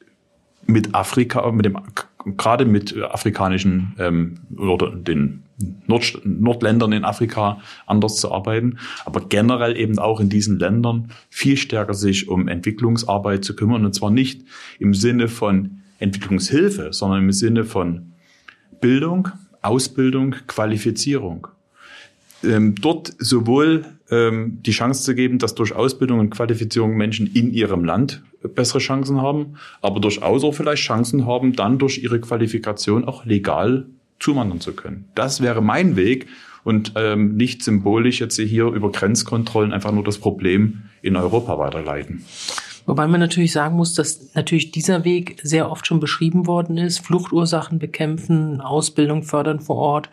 [0.67, 1.75] mit Afrika, mit dem
[2.25, 5.43] gerade mit afrikanischen ähm, oder den
[5.87, 11.55] Nord Nordländern in Afrika anders zu arbeiten, aber generell eben auch in diesen Ländern viel
[11.55, 14.41] stärker sich um Entwicklungsarbeit zu kümmern und zwar nicht
[14.79, 18.13] im Sinne von Entwicklungshilfe, sondern im Sinne von
[18.81, 19.29] Bildung,
[19.61, 21.47] Ausbildung, Qualifizierung.
[22.43, 27.53] ähm, dort sowohl ähm, die Chance zu geben, dass durch Ausbildung und Qualifizierung Menschen in
[27.53, 33.05] ihrem Land bessere Chancen haben, aber durchaus auch vielleicht Chancen haben, dann durch ihre Qualifikation
[33.05, 33.87] auch legal
[34.19, 35.09] zuwandern zu können.
[35.15, 36.27] Das wäre mein Weg
[36.63, 42.25] und ähm, nicht symbolisch jetzt hier über Grenzkontrollen einfach nur das Problem in Europa weiterleiten.
[42.87, 46.99] Wobei man natürlich sagen muss, dass natürlich dieser Weg sehr oft schon beschrieben worden ist.
[46.99, 50.09] Fluchtursachen bekämpfen, Ausbildung fördern vor Ort.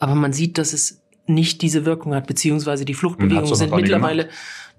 [0.00, 4.28] Aber man sieht, dass es nicht diese Wirkung hat, beziehungsweise die Fluchtbewegungen sind mittlerweile,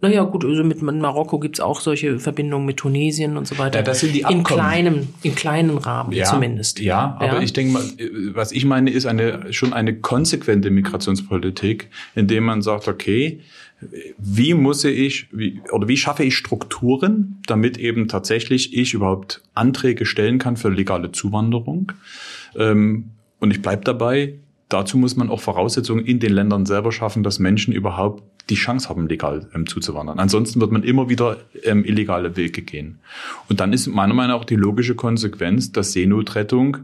[0.02, 3.80] naja gut, also mit Marokko gibt's auch solche Verbindungen mit Tunesien und so weiter.
[3.80, 4.40] Ja, das sind die Abkommen.
[4.40, 6.80] In kleinem, in kleinen Rahmen ja, zumindest.
[6.82, 7.42] Ja, aber ja.
[7.42, 7.84] ich denke mal,
[8.34, 13.40] was ich meine, ist eine schon eine konsequente Migrationspolitik, indem man sagt, okay,
[14.18, 20.06] wie muss ich, wie, oder wie schaffe ich Strukturen, damit eben tatsächlich ich überhaupt Anträge
[20.06, 21.94] stellen kann für legale Zuwanderung?
[22.58, 24.36] Ähm, und ich bleib dabei,
[24.74, 28.90] dazu muss man auch Voraussetzungen in den Ländern selber schaffen, dass Menschen überhaupt die Chance
[28.90, 30.20] haben, legal ähm, zuzuwandern.
[30.20, 33.00] Ansonsten wird man immer wieder ähm, illegale Wege gehen.
[33.48, 36.78] Und dann ist meiner Meinung nach auch die logische Konsequenz, dass Seenotrettung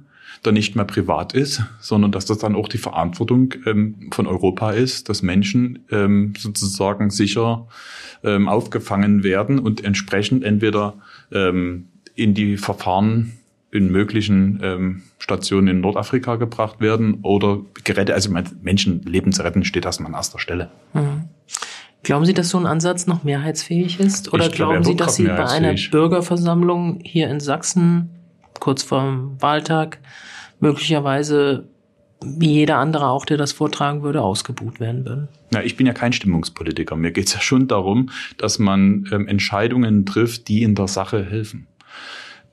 [0.44, 4.72] dann nicht mehr privat ist, sondern dass das dann auch die Verantwortung ähm, von Europa
[4.72, 7.68] ist, dass Menschen ähm, sozusagen sicher
[8.24, 10.96] ähm, aufgefangen werden und entsprechend entweder
[11.32, 13.39] ähm, in die Verfahren
[13.72, 18.16] in möglichen ähm, Stationen in Nordafrika gebracht werden oder gerettet.
[18.16, 20.72] Also Menschenleben zu retten steht erstmal an erster Stelle.
[20.94, 21.26] Mhm.
[22.02, 24.34] Glauben Sie, dass so ein Ansatz noch mehrheitsfähig ist?
[24.34, 28.10] Oder ich glauben Sie, dass Sie bei einer Bürgerversammlung hier in Sachsen
[28.60, 30.00] kurz vorm Wahltag
[30.60, 31.68] möglicherweise
[32.22, 35.28] wie jeder andere auch, der das vortragen würde, ausgebuht werden würden?
[35.52, 36.96] Na, ich bin ja kein Stimmungspolitiker.
[36.96, 41.24] Mir geht es ja schon darum, dass man ähm, Entscheidungen trifft, die in der Sache
[41.24, 41.68] helfen.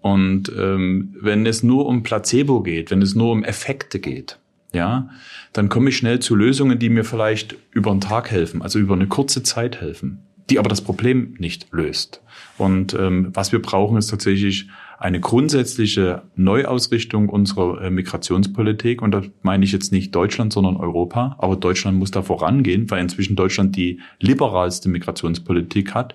[0.06, 4.38] Und ähm, wenn es nur um Placebo geht, wenn es nur um Effekte geht,
[4.72, 5.10] ja,
[5.52, 8.94] dann komme ich schnell zu Lösungen, die mir vielleicht über einen Tag helfen, also über
[8.94, 12.22] eine kurze Zeit helfen, die aber das Problem nicht löst.
[12.56, 14.68] Und ähm, was wir brauchen, ist tatsächlich
[15.00, 19.02] eine grundsätzliche Neuausrichtung unserer äh, Migrationspolitik.
[19.02, 21.34] Und da meine ich jetzt nicht Deutschland, sondern Europa.
[21.38, 26.14] Aber Deutschland muss da vorangehen, weil inzwischen Deutschland die liberalste Migrationspolitik hat,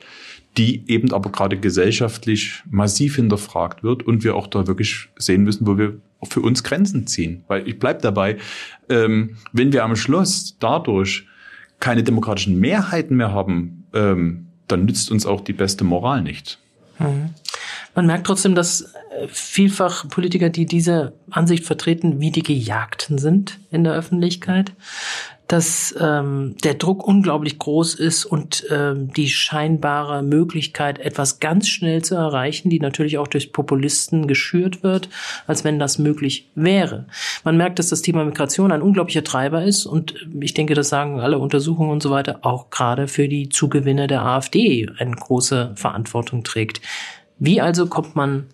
[0.57, 5.65] die eben aber gerade gesellschaftlich massiv hinterfragt wird und wir auch da wirklich sehen müssen,
[5.65, 7.43] wo wir für uns Grenzen ziehen.
[7.47, 8.37] Weil ich bleib dabei,
[8.89, 11.25] ähm, wenn wir am Schluss dadurch
[11.79, 16.59] keine demokratischen Mehrheiten mehr haben, ähm, dann nützt uns auch die beste Moral nicht.
[16.99, 17.31] Mhm.
[17.95, 23.59] Man merkt trotzdem, dass äh, vielfach Politiker, die diese Ansicht vertreten, wie die Gejagten sind
[23.69, 24.73] in der Öffentlichkeit
[25.51, 32.01] dass ähm, der Druck unglaublich groß ist und ähm, die scheinbare Möglichkeit, etwas ganz schnell
[32.01, 35.09] zu erreichen, die natürlich auch durch Populisten geschürt wird,
[35.47, 37.05] als wenn das möglich wäre.
[37.43, 41.19] Man merkt, dass das Thema Migration ein unglaublicher Treiber ist und ich denke, das sagen
[41.19, 46.45] alle Untersuchungen und so weiter, auch gerade für die Zugewinne der AfD eine große Verantwortung
[46.45, 46.79] trägt.
[47.39, 48.45] Wie also kommt man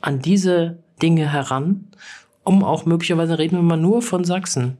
[0.00, 1.84] an diese Dinge heran,
[2.48, 4.78] um auch möglicherweise reden wir mal nur von Sachsen,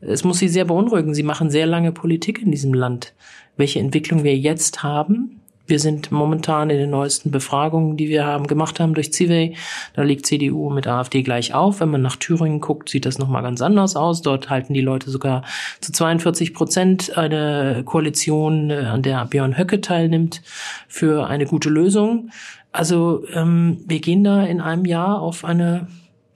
[0.00, 1.14] es muss Sie sehr beunruhigen.
[1.14, 3.12] Sie machen sehr lange Politik in diesem Land.
[3.58, 8.48] Welche Entwicklung wir jetzt haben, wir sind momentan in den neuesten Befragungen, die wir haben
[8.48, 9.54] gemacht haben durch Civey.
[9.94, 11.78] Da liegt CDU mit AfD gleich auf.
[11.78, 14.20] Wenn man nach Thüringen guckt, sieht das nochmal ganz anders aus.
[14.20, 15.44] Dort halten die Leute sogar
[15.80, 20.42] zu 42 Prozent eine Koalition, äh, an der Björn Höcke teilnimmt,
[20.88, 22.30] für eine gute Lösung.
[22.72, 25.86] Also ähm, wir gehen da in einem Jahr auf eine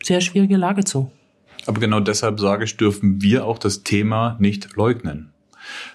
[0.04, 1.10] sehr schwierige Lage zu.
[1.66, 5.32] Aber genau deshalb sage ich, dürfen wir auch das Thema nicht leugnen.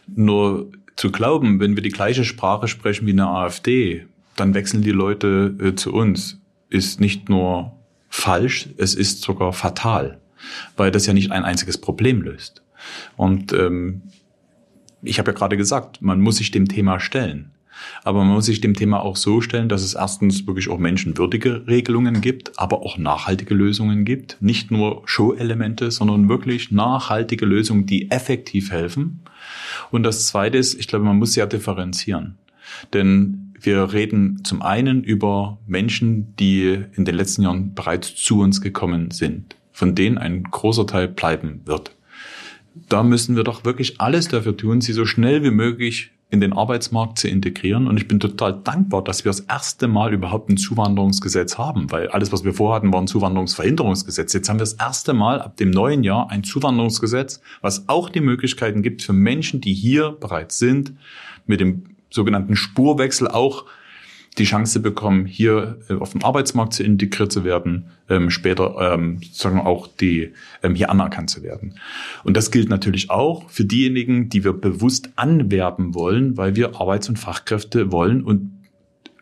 [0.07, 4.91] Nur zu glauben, wenn wir die gleiche Sprache sprechen wie eine AfD, dann wechseln die
[4.91, 7.75] Leute äh, zu uns, ist nicht nur
[8.09, 10.19] falsch, es ist sogar fatal,
[10.75, 12.63] weil das ja nicht ein einziges Problem löst.
[13.15, 14.01] Und ähm,
[15.01, 17.51] ich habe ja gerade gesagt, man muss sich dem Thema stellen.
[18.03, 21.67] Aber man muss sich dem Thema auch so stellen, dass es erstens wirklich auch menschenwürdige
[21.67, 24.37] Regelungen gibt, aber auch nachhaltige Lösungen gibt.
[24.39, 29.21] Nicht nur Show-Elemente, sondern wirklich nachhaltige Lösungen, die effektiv helfen.
[29.91, 32.37] Und das Zweite ist, ich glaube, man muss ja differenzieren.
[32.93, 38.61] Denn wir reden zum einen über Menschen, die in den letzten Jahren bereits zu uns
[38.61, 41.95] gekommen sind, von denen ein großer Teil bleiben wird.
[42.87, 46.53] Da müssen wir doch wirklich alles dafür tun, sie so schnell wie möglich in den
[46.53, 47.87] Arbeitsmarkt zu integrieren.
[47.87, 52.09] Und ich bin total dankbar, dass wir das erste Mal überhaupt ein Zuwanderungsgesetz haben, weil
[52.09, 54.33] alles, was wir vorhatten, war ein Zuwanderungsverhinderungsgesetz.
[54.33, 58.21] Jetzt haben wir das erste Mal ab dem neuen Jahr ein Zuwanderungsgesetz, was auch die
[58.21, 60.93] Möglichkeiten gibt für Menschen, die hier bereits sind,
[61.47, 63.65] mit dem sogenannten Spurwechsel auch
[64.39, 69.19] die Chance bekommen, hier äh, auf dem Arbeitsmarkt zu integriert zu werden, ähm, später ähm,
[69.21, 71.75] sozusagen auch die ähm, hier anerkannt zu werden.
[72.23, 77.09] Und das gilt natürlich auch für diejenigen, die wir bewusst anwerben wollen, weil wir Arbeits-
[77.09, 78.51] und Fachkräfte wollen und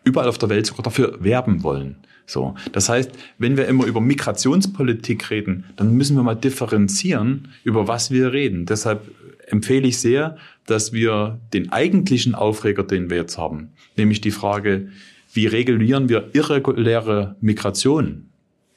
[0.04, 1.98] überall auf der Welt sogar dafür werben wollen.
[2.26, 2.56] So.
[2.74, 8.12] Das heißt, wenn wir immer über Migrationspolitik reden, dann müssen wir mal differenzieren, über was
[8.12, 8.66] wir reden.
[8.66, 9.10] Deshalb
[9.48, 14.90] empfehle ich sehr, dass wir den eigentlichen Aufreger, den wir jetzt haben, nämlich die Frage,
[15.34, 18.30] wie regulieren wir irreguläre Migration,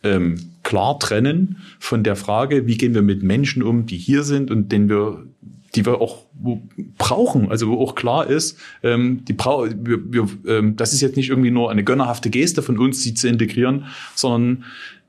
[0.02, 4.50] ähm, klar trennen von der Frage, wie gehen wir mit Menschen um, die hier sind
[4.50, 5.26] und denen wir
[5.74, 6.24] die wir auch
[6.98, 11.16] brauchen, also wo auch klar ist, ähm, die brau wir, wir, ähm, das ist jetzt
[11.16, 14.64] nicht irgendwie nur eine gönnerhafte Geste von uns, sie zu integrieren, sondern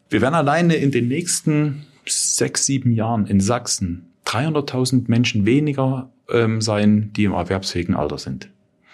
[0.10, 6.62] wir werden alleine in den nächsten sechs, sieben Jahren in Sachsen 300.000 Menschen weniger ähm,
[6.62, 8.50] sein, die im erwerbsfähigen Alter sind.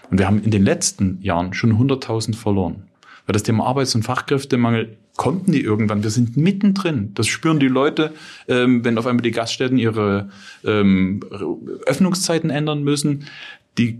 [0.10, 2.84] Und wir haben in den letzten Jahren schon 100.000 verloren.
[3.26, 6.04] Weil das Thema Arbeits- und Fachkräftemangel kommt nie irgendwann.
[6.04, 7.14] Wir sind mittendrin.
[7.14, 8.14] Das spüren die Leute,
[8.48, 10.30] ähm, wenn auf einmal die Gaststätten ihre
[10.64, 11.20] ähm,
[11.86, 13.26] Öffnungszeiten ändern müssen.
[13.78, 14.00] Die,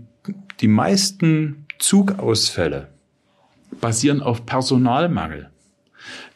[0.60, 2.88] die meisten Zugausfälle
[3.80, 5.50] basieren auf Personalmangel.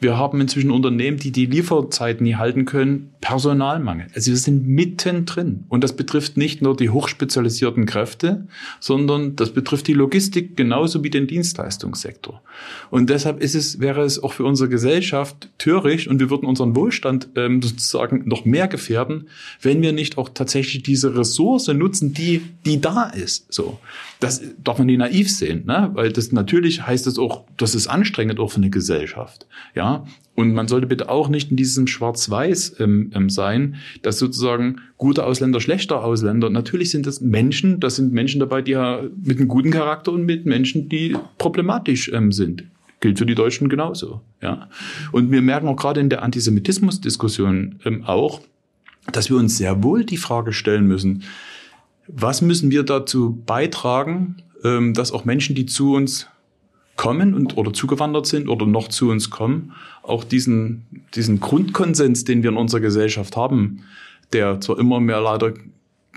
[0.00, 4.08] Wir haben inzwischen Unternehmen, die die Lieferzeiten nie halten können, Personalmangel.
[4.14, 5.64] Also wir sind mittendrin.
[5.68, 8.46] Und das betrifft nicht nur die hochspezialisierten Kräfte,
[8.80, 12.42] sondern das betrifft die Logistik genauso wie den Dienstleistungssektor.
[12.90, 16.74] Und deshalb ist es, wäre es auch für unsere Gesellschaft töricht und wir würden unseren
[16.74, 19.28] Wohlstand ähm, sozusagen noch mehr gefährden,
[19.61, 23.52] wenn wir nicht auch tatsächlich diese Ressource nutzen, die, die da ist.
[23.52, 23.78] So.
[24.22, 25.90] Das darf man nie naiv sehen, ne?
[25.94, 29.48] weil das natürlich heißt es auch, das ist anstrengend auch für eine Gesellschaft.
[29.74, 30.04] Ja,
[30.37, 35.26] und man sollte bitte auch nicht in diesem Schwarz-Weiß ähm, ähm, sein, dass sozusagen gute
[35.26, 36.50] Ausländer, schlechter Ausländer.
[36.50, 40.24] Natürlich sind das Menschen, das sind Menschen dabei, die ja mit einem guten Charakter und
[40.24, 42.62] mit Menschen, die problematisch ähm, sind.
[43.00, 44.20] Gilt für die Deutschen genauso.
[44.40, 44.68] Ja.
[45.11, 48.40] Und wir merken auch gerade in der Antisemitismus-Diskussion ähm, auch,
[49.11, 51.24] dass wir uns sehr wohl die Frage stellen müssen,
[52.06, 56.28] was müssen wir dazu beitragen, ähm, dass auch Menschen, die zu uns
[56.96, 62.42] kommen und oder zugewandert sind oder noch zu uns kommen, auch diesen, diesen Grundkonsens, den
[62.42, 63.84] wir in unserer Gesellschaft haben,
[64.32, 65.54] der zwar immer mehr leider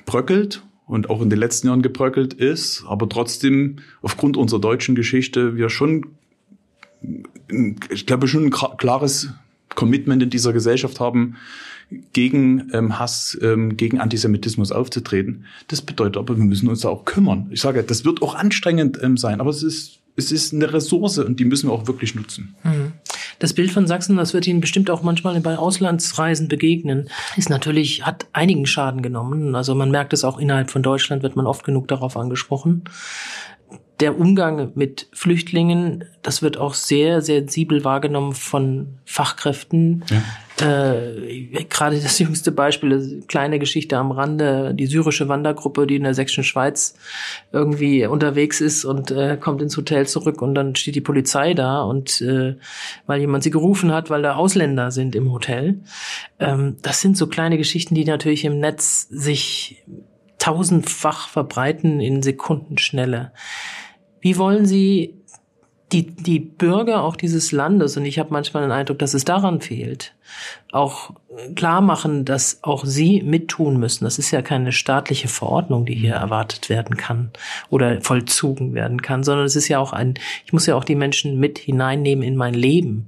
[0.05, 5.55] bröckelt und auch in den letzten Jahren gebröckelt ist, aber trotzdem aufgrund unserer deutschen Geschichte
[5.55, 6.05] wir schon,
[7.89, 9.29] ich glaube, schon ein klares
[9.73, 11.35] Commitment in dieser Gesellschaft haben,
[12.13, 15.45] gegen ähm, Hass, ähm, gegen Antisemitismus aufzutreten.
[15.67, 17.47] Das bedeutet aber, wir müssen uns da auch kümmern.
[17.51, 21.17] Ich sage, das wird auch anstrengend ähm, sein, aber es ist es ist eine Ressource
[21.17, 22.55] und die müssen wir auch wirklich nutzen.
[22.63, 22.93] Mhm.
[23.39, 28.05] Das Bild von Sachsen, das wird Ihnen bestimmt auch manchmal bei Auslandsreisen begegnen, ist natürlich,
[28.05, 29.55] hat einigen Schaden genommen.
[29.55, 32.83] Also man merkt es auch innerhalb von Deutschland, wird man oft genug darauf angesprochen
[33.99, 40.03] der Umgang mit Flüchtlingen, das wird auch sehr sensibel wahrgenommen von Fachkräften.
[40.09, 40.21] Ja.
[40.61, 46.03] Äh, Gerade das jüngste Beispiel, eine kleine Geschichte am Rande, die syrische Wandergruppe, die in
[46.03, 46.95] der sächsischen Schweiz
[47.51, 51.81] irgendwie unterwegs ist und äh, kommt ins Hotel zurück und dann steht die Polizei da
[51.81, 52.55] und äh,
[53.05, 55.81] weil jemand sie gerufen hat, weil da Ausländer sind im Hotel.
[56.39, 59.83] Ähm, das sind so kleine Geschichten, die natürlich im Netz sich
[60.39, 63.33] tausendfach verbreiten in Sekundenschnelle.
[64.21, 65.21] Wie wollen Sie
[65.91, 69.61] die, die Bürger auch dieses Landes, und ich habe manchmal den Eindruck, dass es daran
[69.61, 70.15] fehlt,
[70.71, 71.11] auch
[71.55, 74.03] klar machen, dass auch sie mittun müssen.
[74.03, 77.29] Das ist ja keine staatliche Verordnung, die hier erwartet werden kann
[77.69, 80.95] oder vollzogen werden kann, sondern es ist ja auch ein, ich muss ja auch die
[80.95, 83.07] Menschen mit hineinnehmen in mein Leben.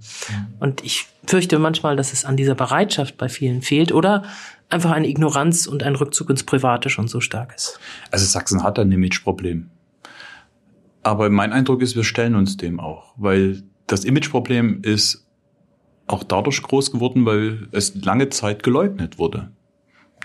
[0.59, 4.23] Und ich fürchte manchmal, dass es an dieser Bereitschaft bei vielen fehlt oder
[4.69, 7.79] einfach eine Ignoranz und ein Rückzug ins Private schon so stark ist.
[8.11, 9.71] Also Sachsen hat ein Imageproblem.
[11.07, 15.25] Aber mein Eindruck ist, wir stellen uns dem auch, weil das Imageproblem ist
[16.05, 19.49] auch dadurch groß geworden, weil es lange Zeit geleugnet wurde.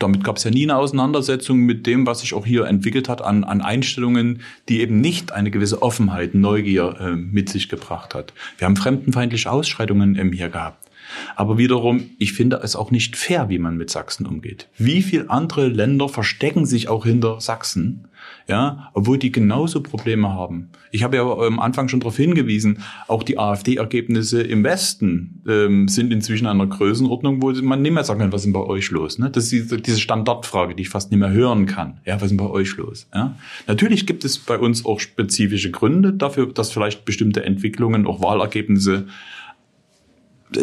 [0.01, 3.23] Damit gab es ja nie eine Auseinandersetzung mit dem, was sich auch hier entwickelt hat
[3.23, 8.33] an, an Einstellungen, die eben nicht eine gewisse Offenheit, Neugier äh, mit sich gebracht hat.
[8.59, 10.91] Wir haben fremdenfeindliche Ausschreitungen ähm, hier gehabt.
[11.37, 14.69] Aber wiederum, ich finde es auch nicht fair, wie man mit Sachsen umgeht.
[14.79, 18.09] Wie viele andere Länder verstecken sich auch hinter Sachsen,
[18.49, 20.71] ja, obwohl die genauso Probleme haben.
[20.91, 26.13] Ich habe ja am Anfang schon darauf hingewiesen, auch die AfD-Ergebnisse im Westen ähm, sind
[26.13, 29.19] inzwischen einer Größenordnung, wo man nicht mehr sagen kann, was ist denn bei euch los?
[29.19, 29.31] Ne?
[29.31, 32.01] Das ist diese Standardfrage, die ich fast nicht mehr hören kann.
[32.05, 33.09] Ja, was ist denn bei euch los?
[33.15, 33.37] Ja?
[33.67, 39.07] Natürlich gibt es bei uns auch spezifische Gründe dafür, dass vielleicht bestimmte Entwicklungen, auch Wahlergebnisse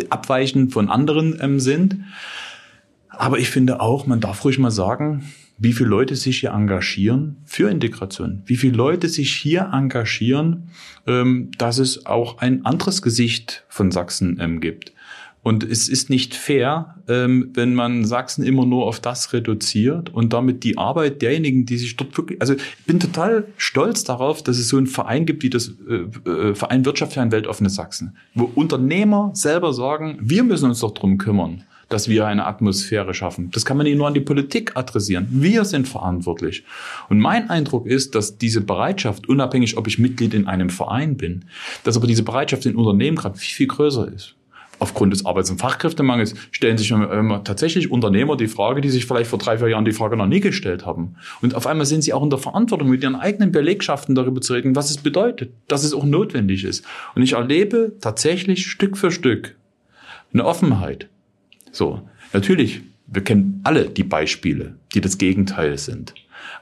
[0.10, 1.98] abweichend von anderen ähm, sind.
[3.10, 5.24] Aber ich finde auch, man darf ruhig mal sagen,
[5.60, 10.70] wie viele Leute sich hier engagieren für Integration, wie viele Leute sich hier engagieren,
[11.06, 14.94] ähm, dass es auch ein anderes Gesicht von Sachsen ähm, gibt.
[15.42, 20.34] Und es ist nicht fair, ähm, wenn man Sachsen immer nur auf das reduziert und
[20.34, 24.58] damit die Arbeit derjenigen, die sich dort wirklich, also ich bin total stolz darauf, dass
[24.58, 28.18] es so einen Verein gibt wie das äh, äh, Verein Wirtschaft für ein weltoffenes Sachsen,
[28.34, 33.52] wo Unternehmer selber sagen, wir müssen uns doch drum kümmern dass wir eine Atmosphäre schaffen.
[33.52, 35.28] Das kann man nicht nur an die Politik adressieren.
[35.30, 36.64] Wir sind verantwortlich.
[37.10, 41.46] Und mein Eindruck ist, dass diese Bereitschaft, unabhängig ob ich Mitglied in einem Verein bin,
[41.84, 44.36] dass aber diese Bereitschaft in Unternehmen gerade viel, viel größer ist
[44.80, 46.94] aufgrund des Arbeits- und Fachkräftemangels stellen sich
[47.44, 50.40] tatsächlich Unternehmer die Frage, die sich vielleicht vor drei, vier Jahren die Frage noch nie
[50.40, 51.16] gestellt haben.
[51.42, 54.54] Und auf einmal sind sie auch in der Verantwortung, mit ihren eigenen Belegschaften darüber zu
[54.54, 56.86] reden, was es bedeutet, dass es auch notwendig ist.
[57.16, 59.56] Und ich erlebe tatsächlich Stück für Stück
[60.34, 61.10] eine Offenheit.
[61.80, 62.02] So,
[62.34, 66.14] natürlich, wir kennen alle die Beispiele, die das Gegenteil sind.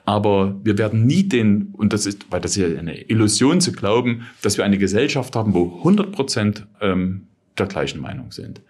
[0.06, 3.72] Aber wir werden nie den, und das ist, weil das ist ja eine Illusion zu
[3.72, 7.24] glauben, dass wir eine Gesellschaft haben, wo 100 Prozent ähm,
[7.58, 8.62] der gleichen Meinung sind.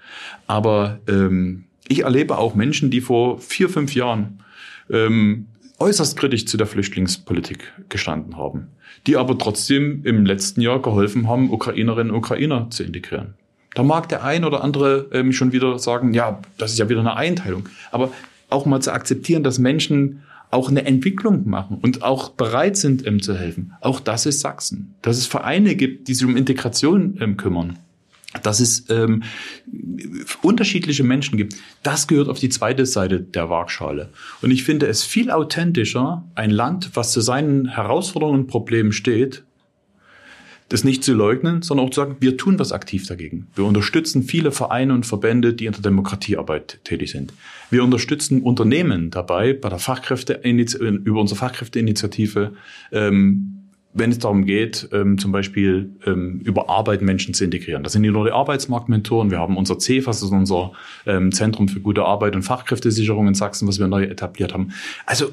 [0.47, 4.41] Aber ähm, ich erlebe auch Menschen, die vor vier, fünf Jahren
[4.89, 5.47] ähm,
[5.79, 8.69] äußerst kritisch zu der Flüchtlingspolitik gestanden haben,
[9.05, 13.33] die aber trotzdem im letzten Jahr geholfen haben, Ukrainerinnen und Ukrainer zu integrieren.
[13.73, 17.01] Da mag der ein oder andere ähm, schon wieder sagen, ja, das ist ja wieder
[17.01, 17.69] eine Einteilung.
[17.91, 18.11] Aber
[18.49, 23.21] auch mal zu akzeptieren, dass Menschen auch eine Entwicklung machen und auch bereit sind, ähm,
[23.21, 23.73] zu helfen.
[23.81, 24.95] Auch das ist Sachsen.
[25.01, 27.77] Dass es Vereine gibt, die sich um Integration ähm, kümmern
[28.43, 29.23] dass es ähm,
[30.41, 34.09] unterschiedliche Menschen gibt, das gehört auf die zweite Seite der Waagschale.
[34.41, 39.43] Und ich finde es viel authentischer, ein Land, was zu seinen Herausforderungen und Problemen steht,
[40.69, 43.47] das nicht zu leugnen, sondern auch zu sagen, wir tun was aktiv dagegen.
[43.55, 47.33] Wir unterstützen viele Vereine und Verbände, die in der Demokratiearbeit tätig sind.
[47.69, 52.53] Wir unterstützen Unternehmen dabei, bei der Fachkräfte über unsere Fachkräfteinitiative
[52.91, 53.57] ähm,
[53.97, 57.83] wenn es darum geht, ähm, zum Beispiel ähm, über Arbeit Menschen zu integrieren.
[57.83, 60.73] Das sind nicht nur die Arbeitsmarktmentoren, wir haben unser CEFAS, das ist unser
[61.05, 64.71] ähm, Zentrum für gute Arbeit und Fachkräftesicherung in Sachsen, was wir neu etabliert haben.
[65.05, 65.31] Also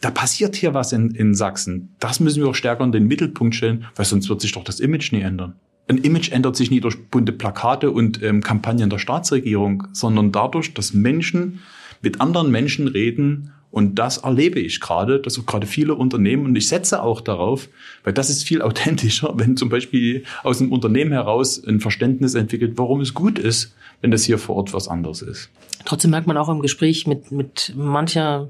[0.00, 1.94] da passiert hier was in, in Sachsen.
[1.98, 4.80] Das müssen wir auch stärker in den Mittelpunkt stellen, weil sonst wird sich doch das
[4.80, 5.54] Image nie ändern.
[5.88, 10.74] Ein Image ändert sich nicht durch bunte Plakate und ähm, Kampagnen der Staatsregierung, sondern dadurch,
[10.74, 11.60] dass Menschen
[12.02, 16.56] mit anderen Menschen reden und das erlebe ich gerade, dass auch gerade viele Unternehmen, und
[16.56, 17.68] ich setze auch darauf,
[18.04, 22.72] weil das ist viel authentischer, wenn zum Beispiel aus einem Unternehmen heraus ein Verständnis entwickelt,
[22.76, 25.50] warum es gut ist, wenn das hier vor Ort was anderes ist.
[25.84, 28.48] Trotzdem merkt man auch im Gespräch mit, mit mancher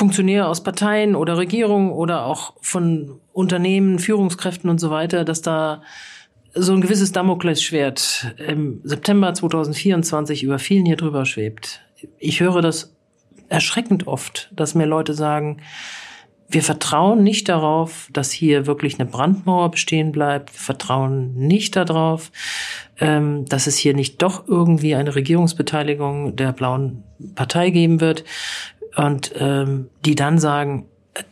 [0.00, 5.82] Funktionäre aus Parteien oder Regierungen oder auch von Unternehmen, Führungskräften und so weiter, dass da
[6.54, 11.82] so ein gewisses Damoklesschwert im September 2024 über vielen hier drüber schwebt.
[12.18, 12.96] Ich höre das
[13.50, 15.58] erschreckend oft, dass mir Leute sagen,
[16.48, 20.54] wir vertrauen nicht darauf, dass hier wirklich eine Brandmauer bestehen bleibt.
[20.54, 22.32] Wir vertrauen nicht darauf,
[23.00, 28.24] ähm, dass es hier nicht doch irgendwie eine Regierungsbeteiligung der blauen Partei geben wird.
[29.00, 30.86] Und ähm, die dann sagen,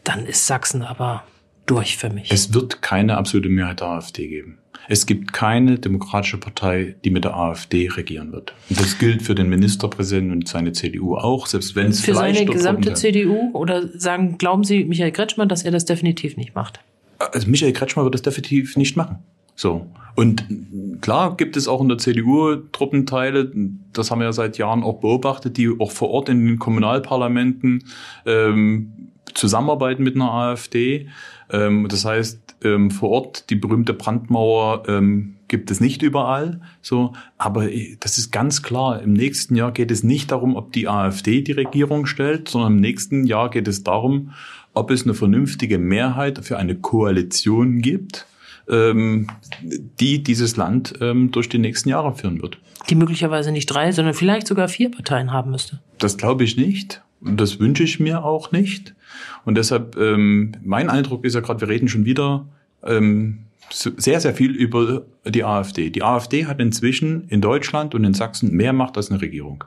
[0.05, 1.25] dann ist Sachsen aber
[1.67, 2.33] durch für mich.
[2.33, 4.59] Es wird keine absolute Mehrheit der AfD geben.
[4.91, 8.55] Es gibt keine demokratische Partei, die mit der AfD regieren wird.
[8.71, 12.47] Und das gilt für den Ministerpräsidenten und seine CDU auch, selbst wenn es für seine
[12.47, 16.81] gesamte CDU oder sagen, glauben Sie Michael Kretschmann, dass er das definitiv nicht macht?
[17.19, 19.19] Also Michael Kretschmann wird das definitiv nicht machen.
[19.59, 19.91] So.
[20.15, 20.47] Und
[21.01, 23.53] klar gibt es auch in der CDU Truppenteile,
[23.93, 27.85] das haben wir ja seit Jahren auch beobachtet, die auch vor Ort in den Kommunalparlamenten
[28.25, 31.09] ähm, zusammenarbeiten mit einer AfD.
[31.51, 36.61] Ähm, das heißt, ähm, vor Ort die berühmte Brandmauer ähm, gibt es nicht überall.
[36.83, 37.69] So, aber
[38.01, 39.03] das ist ganz klar.
[39.03, 42.81] Im nächsten Jahr geht es nicht darum, ob die AfD die Regierung stellt, sondern im
[42.81, 44.33] nächsten Jahr geht es darum,
[44.75, 48.27] ob es eine vernünftige Mehrheit für eine Koalition gibt,
[48.69, 49.29] ähm,
[49.63, 52.59] die dieses Land ähm, durch die nächsten Jahre führen wird.
[52.89, 55.81] Die möglicherweise nicht drei, sondern vielleicht sogar vier Parteien haben müsste.
[55.99, 57.03] Das glaube ich nicht.
[57.21, 58.95] Und das wünsche ich mir auch nicht.
[59.45, 62.47] Und deshalb, ähm, mein Eindruck ist ja gerade, wir reden schon wieder
[62.85, 63.41] ähm,
[63.71, 65.91] sehr, sehr viel über die AfD.
[65.91, 69.65] Die AfD hat inzwischen in Deutschland und in Sachsen mehr Macht als eine Regierung.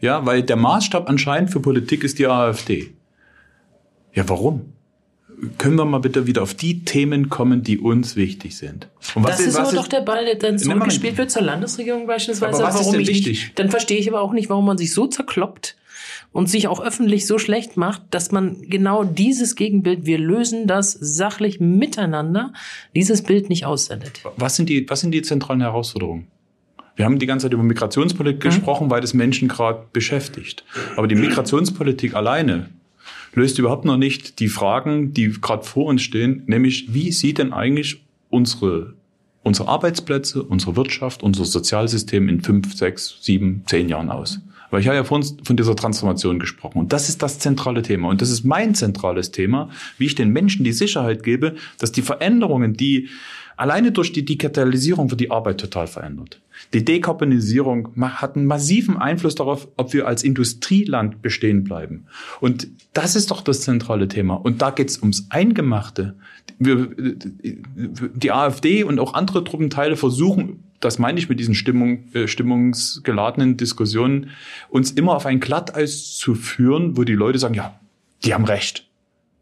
[0.00, 2.94] Ja, weil der Maßstab anscheinend für Politik ist die AfD.
[4.12, 4.72] Ja, warum?
[5.58, 8.88] Können wir mal bitte wieder auf die Themen kommen, die uns wichtig sind?
[9.14, 12.58] Und was das ist, aber doch der Ball, der dann zurückgespielt wird zur Landesregierung beispielsweise.
[12.58, 13.26] Aber was warum ist denn wichtig?
[13.26, 15.76] Nicht, dann verstehe ich aber auch nicht, warum man sich so zerkloppt
[16.32, 20.92] und sich auch öffentlich so schlecht macht, dass man genau dieses Gegenbild, wir lösen das
[20.92, 22.52] sachlich miteinander,
[22.94, 24.20] dieses Bild nicht aussendet.
[24.36, 26.26] Was sind die, was sind die zentralen Herausforderungen?
[26.96, 28.48] Wir haben die ganze Zeit über Migrationspolitik mhm.
[28.48, 30.64] gesprochen, weil das Menschen gerade beschäftigt.
[30.96, 32.68] Aber die Migrationspolitik alleine
[33.32, 37.52] löst überhaupt noch nicht die Fragen, die gerade vor uns stehen, nämlich wie sieht denn
[37.52, 38.94] eigentlich unsere,
[39.42, 44.40] unsere Arbeitsplätze, unsere Wirtschaft, unser Sozialsystem in fünf, sechs, sieben, zehn Jahren aus?
[44.70, 46.78] Weil ich habe ja vorhin von dieser Transformation gesprochen.
[46.78, 48.08] Und das ist das zentrale Thema.
[48.08, 49.68] Und das ist mein zentrales Thema,
[49.98, 53.08] wie ich den Menschen die Sicherheit gebe, dass die Veränderungen, die
[53.56, 56.40] alleine durch die Digitalisierung wird die Arbeit total verändert.
[56.72, 62.06] Die Dekarbonisierung hat einen massiven Einfluss darauf, ob wir als Industrieland bestehen bleiben.
[62.40, 64.34] Und das ist doch das zentrale Thema.
[64.34, 66.16] Und da geht es ums Eingemachte.
[66.58, 72.26] Wir, die AfD und auch andere Truppenteile versuchen, das meine ich mit diesen Stimmung, äh,
[72.26, 74.30] stimmungsgeladenen Diskussionen,
[74.70, 77.78] uns immer auf ein Glatteis zu führen, wo die Leute sagen, ja,
[78.24, 78.86] die haben recht.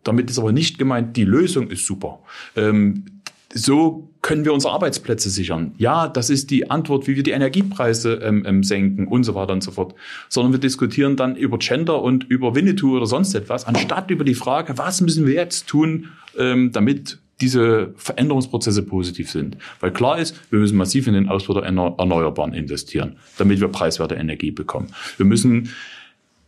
[0.05, 2.21] Damit ist aber nicht gemeint, die Lösung ist super.
[2.57, 3.05] Ähm,
[3.53, 5.73] so können wir unsere Arbeitsplätze sichern.
[5.79, 9.55] Ja, das ist die Antwort, wie wir die Energiepreise ähm, ähm, senken und so weiter
[9.55, 9.95] und so fort.
[10.29, 14.35] Sondern wir diskutieren dann über Gender und über Winnetou oder sonst etwas, anstatt über die
[14.35, 19.57] Frage, was müssen wir jetzt tun, ähm, damit diese Veränderungsprozesse positiv sind.
[19.81, 24.17] Weil klar ist, wir müssen massiv in den Ausbau der Erneuerbaren investieren, damit wir preiswerte
[24.17, 24.89] Energie bekommen.
[25.17, 25.71] Wir müssen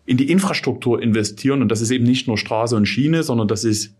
[0.05, 3.63] in die Infrastruktur investieren und das ist eben nicht nur Straße und Schiene, sondern das
[3.63, 3.95] ist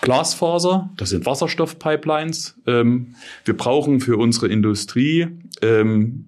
[0.00, 2.56] Glasfaser, das sind Wasserstoffpipelines.
[2.66, 3.14] Ähm,
[3.44, 5.26] wir brauchen für unsere Industrie
[5.62, 6.26] ähm,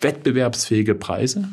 [0.00, 1.48] wettbewerbsfähige Preise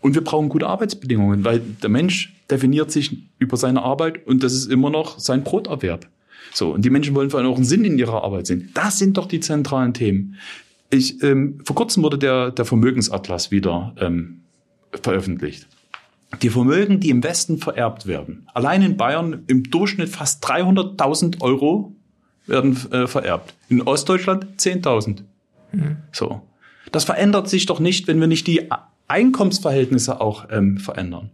[0.00, 4.52] und wir brauchen gute Arbeitsbedingungen, weil der Mensch definiert sich über seine Arbeit und das
[4.52, 6.08] ist immer noch sein Broterwerb.
[6.52, 8.70] So, und die Menschen wollen vor allem auch einen Sinn in ihrer Arbeit sehen.
[8.74, 10.36] Das sind doch die zentralen Themen.
[10.90, 14.42] Ich, ähm, vor kurzem wurde der, der Vermögensatlas wieder ähm,
[15.02, 15.66] veröffentlicht.
[16.42, 21.92] Die Vermögen, die im Westen vererbt werden, allein in Bayern im Durchschnitt fast 300.000 Euro
[22.46, 23.54] werden äh, vererbt.
[23.68, 25.22] In Ostdeutschland 10.000.
[25.72, 25.96] Mhm.
[26.12, 26.42] So.
[26.92, 28.68] Das verändert sich doch nicht, wenn wir nicht die
[29.08, 31.30] Einkommensverhältnisse auch ähm, verändern.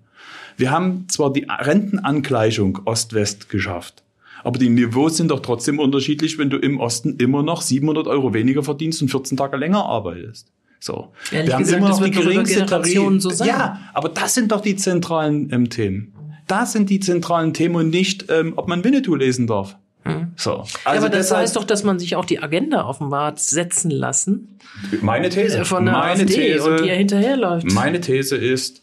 [0.56, 4.02] Wir haben zwar die Rentenangleichung Ost-West geschafft,
[4.44, 8.34] aber die Niveaus sind doch trotzdem unterschiedlich, wenn du im Osten immer noch 700 Euro
[8.34, 10.52] weniger verdienst und 14 Tage länger arbeitest.
[10.82, 11.12] So.
[11.30, 13.00] Ehrlich wir haben gesagt, immer noch die geringste Tarif.
[13.18, 13.46] So sein.
[13.46, 16.12] Ja, aber das sind doch die zentralen ähm, Themen.
[16.48, 19.76] Das sind die zentralen Themen und nicht, ähm, ob man Winnetou lesen darf.
[20.02, 20.32] Hm.
[20.34, 20.50] So.
[20.56, 24.58] Also ja, aber das heißt doch, dass man sich auch die Agenda offenbar setzen lassen.
[25.00, 25.64] Meine These.
[25.64, 27.72] Von der meine AfD These, und die ja hinterherläuft.
[27.72, 28.82] Meine These ist,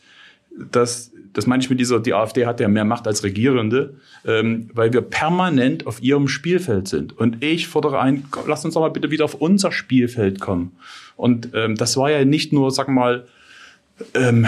[0.72, 4.70] dass das meine ich mit dieser, die AfD hat ja mehr Macht als Regierende, ähm,
[4.74, 7.18] weil wir permanent auf ihrem Spielfeld sind.
[7.18, 10.74] Und ich fordere ein, lasst uns doch mal bitte wieder auf unser Spielfeld kommen.
[11.16, 13.26] Und ähm, das war ja nicht nur, sag mal,
[14.14, 14.48] ähm,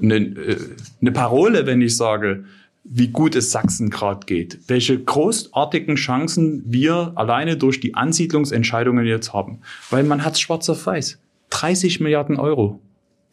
[0.00, 0.58] eine, äh,
[1.00, 2.44] eine Parole, wenn ich sage,
[2.84, 9.32] wie gut es Sachsen gerade geht, welche großartigen Chancen wir alleine durch die Ansiedlungsentscheidungen jetzt
[9.32, 9.60] haben.
[9.88, 11.18] Weil man hat schwarz auf weiß.
[11.50, 12.80] 30 Milliarden Euro.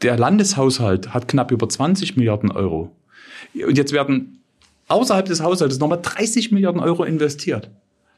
[0.01, 2.95] Der Landeshaushalt hat knapp über 20 Milliarden Euro.
[3.53, 4.41] Und jetzt werden
[4.87, 7.69] außerhalb des Haushaltes nochmal 30 Milliarden Euro investiert.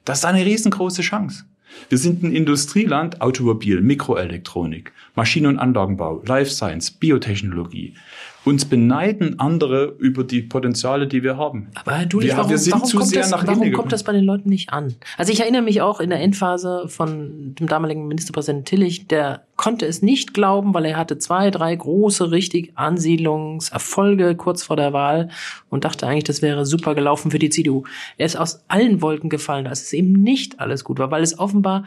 [0.06, 1.46] Das ist eine riesengroße Chance.
[1.90, 7.96] Wir sind ein Industrieland, Automobil, Mikroelektronik, Maschinen- und Anlagenbau, Life Science, Biotechnologie.
[8.44, 11.70] Uns beneiden andere über die Potenziale, die wir haben.
[11.76, 13.92] Aber Herr Dulich, wir, warum, wir sind warum, zu kommt, sehr das, nach warum kommt
[13.92, 14.96] das bei den Leuten nicht an?
[15.18, 19.86] Also ich erinnere mich auch in der Endphase von dem damaligen Ministerpräsidenten Tillich, der konnte
[19.86, 25.30] es nicht glauben, weil er hatte zwei, drei große, richtig Ansiedlungserfolge kurz vor der Wahl
[25.70, 27.84] und dachte eigentlich, das wäre super gelaufen für die CDU.
[28.18, 31.38] Er ist aus allen Wolken gefallen, dass es eben nicht alles gut war, weil es
[31.38, 31.86] offenbar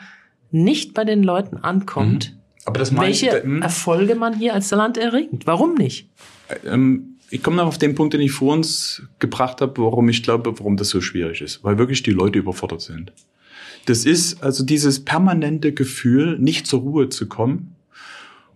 [0.53, 2.41] nicht bei den Leuten ankommt, mhm.
[2.65, 3.63] Aber das welche ich, hm?
[3.63, 5.47] Erfolge man hier als Land erringt.
[5.47, 6.09] Warum nicht?
[6.65, 10.23] Ähm, ich komme noch auf den Punkt, den ich vor uns gebracht habe, warum ich
[10.23, 11.65] glaube, warum das so schwierig ist.
[11.65, 13.13] Weil wirklich die Leute überfordert sind.
[13.87, 17.75] Das ist also dieses permanente Gefühl, nicht zur Ruhe zu kommen.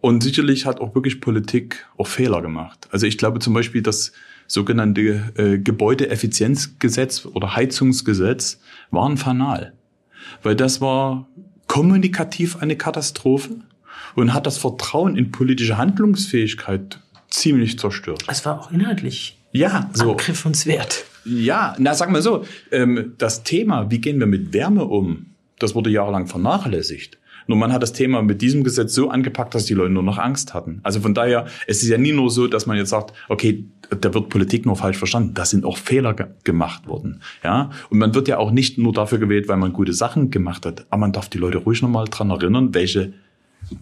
[0.00, 2.88] Und sicherlich hat auch wirklich Politik auch Fehler gemacht.
[2.92, 4.12] Also ich glaube zum Beispiel, das
[4.46, 8.60] sogenannte äh, Gebäudeeffizienzgesetz oder Heizungsgesetz
[8.90, 9.74] war ein Fanal.
[10.42, 11.28] Weil das war
[11.66, 13.56] kommunikativ eine Katastrophe
[14.14, 18.24] und hat das Vertrauen in politische Handlungsfähigkeit ziemlich zerstört.
[18.28, 20.12] Es war auch inhaltlich ja, so.
[20.12, 21.04] angriffenswert.
[21.24, 25.26] Ja, na sagen wir so, ähm, das Thema, wie gehen wir mit Wärme um,
[25.58, 27.18] das wurde jahrelang vernachlässigt.
[27.48, 30.18] Nur man hat das Thema mit diesem Gesetz so angepackt, dass die Leute nur noch
[30.18, 30.80] Angst hatten.
[30.82, 34.12] Also von daher, es ist ja nie nur so, dass man jetzt sagt, okay, da
[34.12, 35.32] wird Politik nur falsch verstanden.
[35.32, 37.22] Da sind auch Fehler ge gemacht worden.
[37.42, 40.66] Ja, und man wird ja auch nicht nur dafür gewählt, weil man gute Sachen gemacht
[40.66, 40.86] hat.
[40.90, 43.14] Aber man darf die Leute ruhig nochmal dran erinnern, welche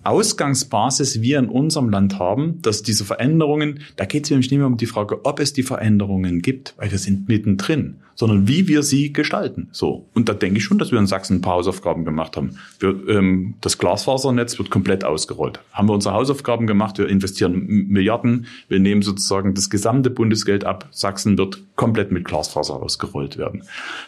[0.05, 4.67] Ausgangsbasis wir in unserem Land haben, dass diese Veränderungen, da geht es nämlich nicht mehr
[4.67, 8.83] um die Frage, ob es die Veränderungen gibt, weil wir sind mittendrin, sondern wie wir
[8.83, 9.69] sie gestalten.
[9.73, 10.09] So.
[10.15, 12.59] Und da denke ich schon, dass wir in Sachsen ein paar Hausaufgaben gemacht haben.
[12.79, 15.61] Wir, ähm, das Glasfasernetz wird komplett ausgerollt.
[15.73, 20.89] Haben wir unsere Hausaufgaben gemacht, wir investieren Milliarden, wir nehmen sozusagen das gesamte Bundesgeld ab.
[20.91, 23.63] Sachsen wird komplett mit Glasfaser ausgerollt werden.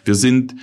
[0.04, 0.54] Wir sind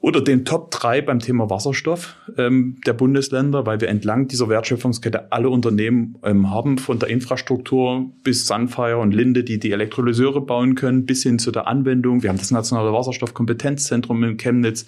[0.00, 5.30] oder den Top 3 beim Thema Wasserstoff ähm, der Bundesländer, weil wir entlang dieser Wertschöpfungskette
[5.30, 10.74] alle Unternehmen ähm, haben, von der Infrastruktur bis Sunfire und Linde, die die Elektrolyseure bauen
[10.74, 12.22] können, bis hin zu der Anwendung.
[12.22, 14.86] Wir haben das Nationale Wasserstoffkompetenzzentrum in Chemnitz.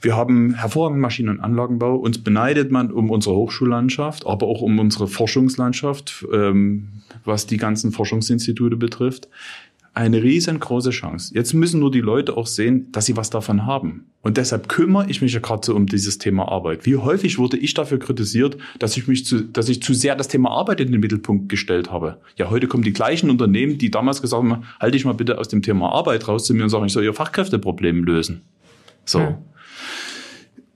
[0.00, 1.96] Wir haben hervorragenden Maschinen- und Anlagenbau.
[1.96, 6.88] Uns beneidet man um unsere Hochschullandschaft, aber auch um unsere Forschungslandschaft, ähm,
[7.24, 9.28] was die ganzen Forschungsinstitute betrifft
[9.92, 11.32] eine riesengroße Chance.
[11.34, 14.06] Jetzt müssen nur die Leute auch sehen, dass sie was davon haben.
[14.22, 16.86] Und deshalb kümmere ich mich ja gerade so um dieses Thema Arbeit.
[16.86, 20.28] Wie häufig wurde ich dafür kritisiert, dass ich mich zu, dass ich zu sehr das
[20.28, 22.18] Thema Arbeit in den Mittelpunkt gestellt habe?
[22.36, 25.48] Ja, heute kommen die gleichen Unternehmen, die damals gesagt haben, halte ich mal bitte aus
[25.48, 28.42] dem Thema Arbeit raus zu mir und sagen, ich soll ihr Fachkräfteproblem lösen.
[29.04, 29.18] So.
[29.18, 29.42] Ja.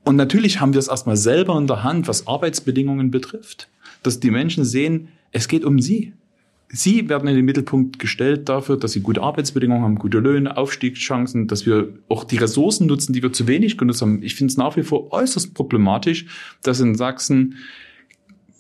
[0.05, 3.69] Und natürlich haben wir es erstmal selber in der Hand, was Arbeitsbedingungen betrifft,
[4.03, 6.13] dass die Menschen sehen, es geht um sie.
[6.69, 11.47] Sie werden in den Mittelpunkt gestellt dafür, dass sie gute Arbeitsbedingungen haben, gute Löhne, Aufstiegschancen,
[11.47, 14.23] dass wir auch die Ressourcen nutzen, die wir zu wenig genutzt haben.
[14.23, 16.27] Ich finde es nach wie vor äußerst problematisch,
[16.63, 17.57] dass in Sachsen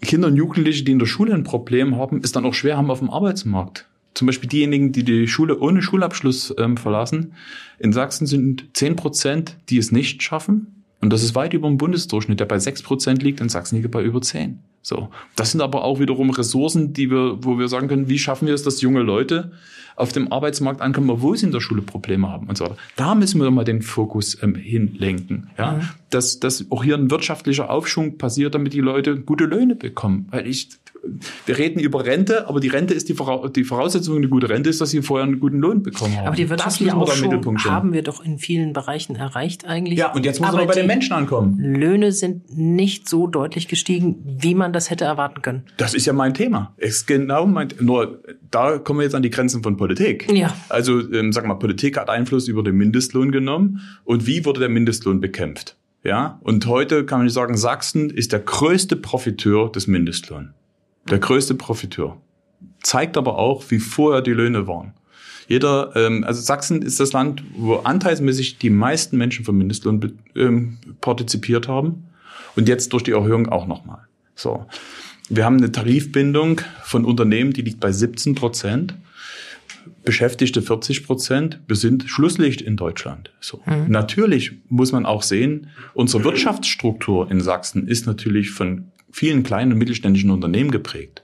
[0.02, 2.90] Kinder und Jugendliche, die in der Schule ein Problem haben, es dann auch schwer haben
[2.90, 3.88] auf dem Arbeitsmarkt.
[4.14, 7.32] Zum Beispiel diejenigen, die die Schule ohne Schulabschluss ähm, verlassen.
[7.78, 10.84] In Sachsen sind zehn Prozent, die es nicht schaffen.
[11.00, 13.40] Und das ist weit über dem Bundesdurchschnitt, der bei sechs Prozent liegt.
[13.40, 14.60] In Sachsen liegt er bei über zehn.
[14.84, 15.08] So.
[15.34, 18.54] Das sind aber auch wiederum Ressourcen, die wir, wo wir sagen können, wie schaffen wir
[18.54, 19.52] es, dass junge Leute
[19.96, 22.76] auf dem Arbeitsmarkt ankommen, obwohl sie in der Schule Probleme haben und so weiter.
[22.96, 25.72] Da müssen wir mal den Fokus ähm, hinlenken, ja.
[25.72, 25.88] Mhm.
[26.10, 30.26] Dass, dass auch hier ein wirtschaftlicher Aufschwung passiert, damit die Leute gute Löhne bekommen.
[30.30, 30.68] Weil ich,
[31.46, 34.70] wir reden über Rente, aber die Rente ist die, Voraus die Voraussetzung, eine gute Rente
[34.70, 36.26] ist, dass sie vorher einen guten Lohn bekommen haben.
[36.26, 39.98] Aber die wirtschaftliche Aufschwung haben wir doch in vielen Bereichen erreicht eigentlich.
[39.98, 41.58] Ja, und jetzt muss aber bei den Menschen ankommen.
[41.58, 45.64] Löhne sind nicht so deutlich gestiegen, wie man das hätte erwarten können.
[45.76, 46.74] Das ist ja mein Thema.
[46.76, 50.30] ist genau mein, nur da kommen wir jetzt an die Grenzen von Politik.
[50.32, 50.54] Ja.
[50.68, 53.80] Also, ähm, sag mal, Politik hat Einfluss über den Mindestlohn genommen.
[54.04, 55.76] Und wie wurde der Mindestlohn bekämpft?
[56.04, 60.50] Ja, und heute kann man sagen, Sachsen ist der größte Profiteur des Mindestlohns.
[61.10, 62.16] Der größte Profiteur.
[62.82, 64.94] Zeigt aber auch, wie vorher die Löhne waren.
[65.48, 70.78] Jeder, ähm, also Sachsen ist das Land, wo anteilsmäßig die meisten Menschen vom Mindestlohn ähm,
[71.00, 72.04] partizipiert haben.
[72.56, 74.06] Und jetzt durch die Erhöhung auch nochmal.
[74.34, 74.66] So.
[75.28, 78.94] Wir haben eine Tarifbindung von Unternehmen, die liegt bei 17 Prozent.
[80.04, 81.60] Beschäftigte 40 Prozent.
[81.66, 83.32] Wir sind Schlusslicht in Deutschland.
[83.40, 83.60] So.
[83.66, 83.86] Mhm.
[83.88, 89.78] Natürlich muss man auch sehen, unsere Wirtschaftsstruktur in Sachsen ist natürlich von vielen kleinen und
[89.78, 91.22] mittelständischen Unternehmen geprägt.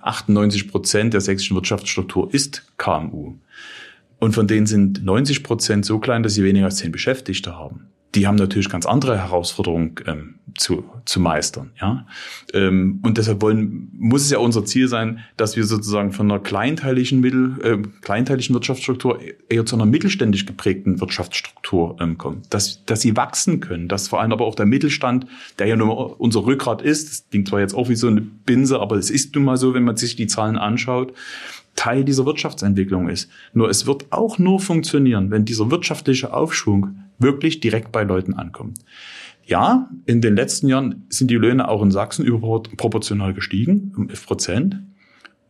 [0.00, 3.34] 98 Prozent der sächsischen Wirtschaftsstruktur ist KMU.
[4.20, 7.88] Und von denen sind 90 Prozent so klein, dass sie weniger als zehn Beschäftigte haben
[8.14, 11.70] die haben natürlich ganz andere Herausforderungen ähm, zu, zu meistern.
[11.80, 12.06] Ja?
[12.52, 16.40] Ähm, und deshalb wollen, muss es ja unser Ziel sein, dass wir sozusagen von einer
[16.40, 22.42] kleinteiligen, Mittel, äh, kleinteiligen Wirtschaftsstruktur eher zu einer mittelständisch geprägten Wirtschaftsstruktur ähm, kommen.
[22.50, 25.26] Dass, dass sie wachsen können, dass vor allem aber auch der Mittelstand,
[25.58, 28.78] der ja nur unser Rückgrat ist, das klingt zwar jetzt auch wie so eine Binse,
[28.78, 31.14] aber es ist nun mal so, wenn man sich die Zahlen anschaut,
[31.74, 33.30] Teil dieser Wirtschaftsentwicklung ist.
[33.54, 38.78] Nur es wird auch nur funktionieren, wenn dieser wirtschaftliche Aufschwung wirklich direkt bei Leuten ankommt.
[39.44, 44.26] Ja, in den letzten Jahren sind die Löhne auch in Sachsen überproportional gestiegen, um 11
[44.26, 44.78] Prozent.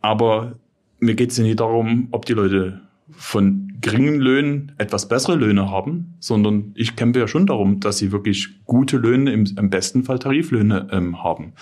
[0.01, 0.57] Aber
[0.99, 5.69] mir geht es ja nicht darum, ob die Leute von geringen Löhnen etwas bessere Löhne
[5.69, 10.03] haben, sondern ich kämpfe ja schon darum, dass sie wirklich gute Löhne, im, im besten
[10.03, 11.53] Fall Tariflöhne ähm, haben.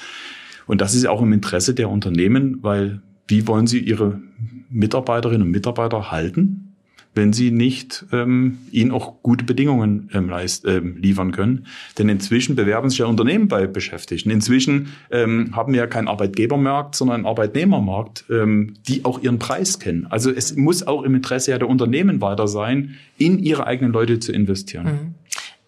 [0.67, 4.21] Und das ist ja auch im Interesse der Unternehmen, weil wie wollen sie ihre
[4.69, 6.70] Mitarbeiterinnen und Mitarbeiter halten?
[7.13, 11.67] Wenn sie nicht ähm, ihnen auch gute Bedingungen ähm, leist, ähm, liefern können.
[11.97, 14.29] Denn inzwischen bewerben sich ja Unternehmen bei Beschäftigten.
[14.29, 19.79] Inzwischen ähm, haben wir ja keinen Arbeitgebermarkt, sondern einen Arbeitnehmermarkt, ähm, die auch ihren Preis
[19.79, 20.07] kennen.
[20.09, 24.19] Also es muss auch im Interesse ja der Unternehmen weiter sein, in ihre eigenen Leute
[24.19, 24.85] zu investieren.
[24.85, 25.15] Mhm.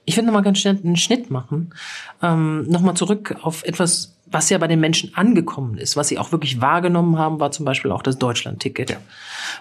[0.05, 1.73] Ich würde noch mal ganz schnell einen Schnitt machen.
[2.21, 6.31] Ähm, Nochmal zurück auf etwas, was ja bei den Menschen angekommen ist, was sie auch
[6.31, 8.89] wirklich wahrgenommen haben, war zum Beispiel auch das Deutschland-Ticket.
[8.89, 8.97] Ja.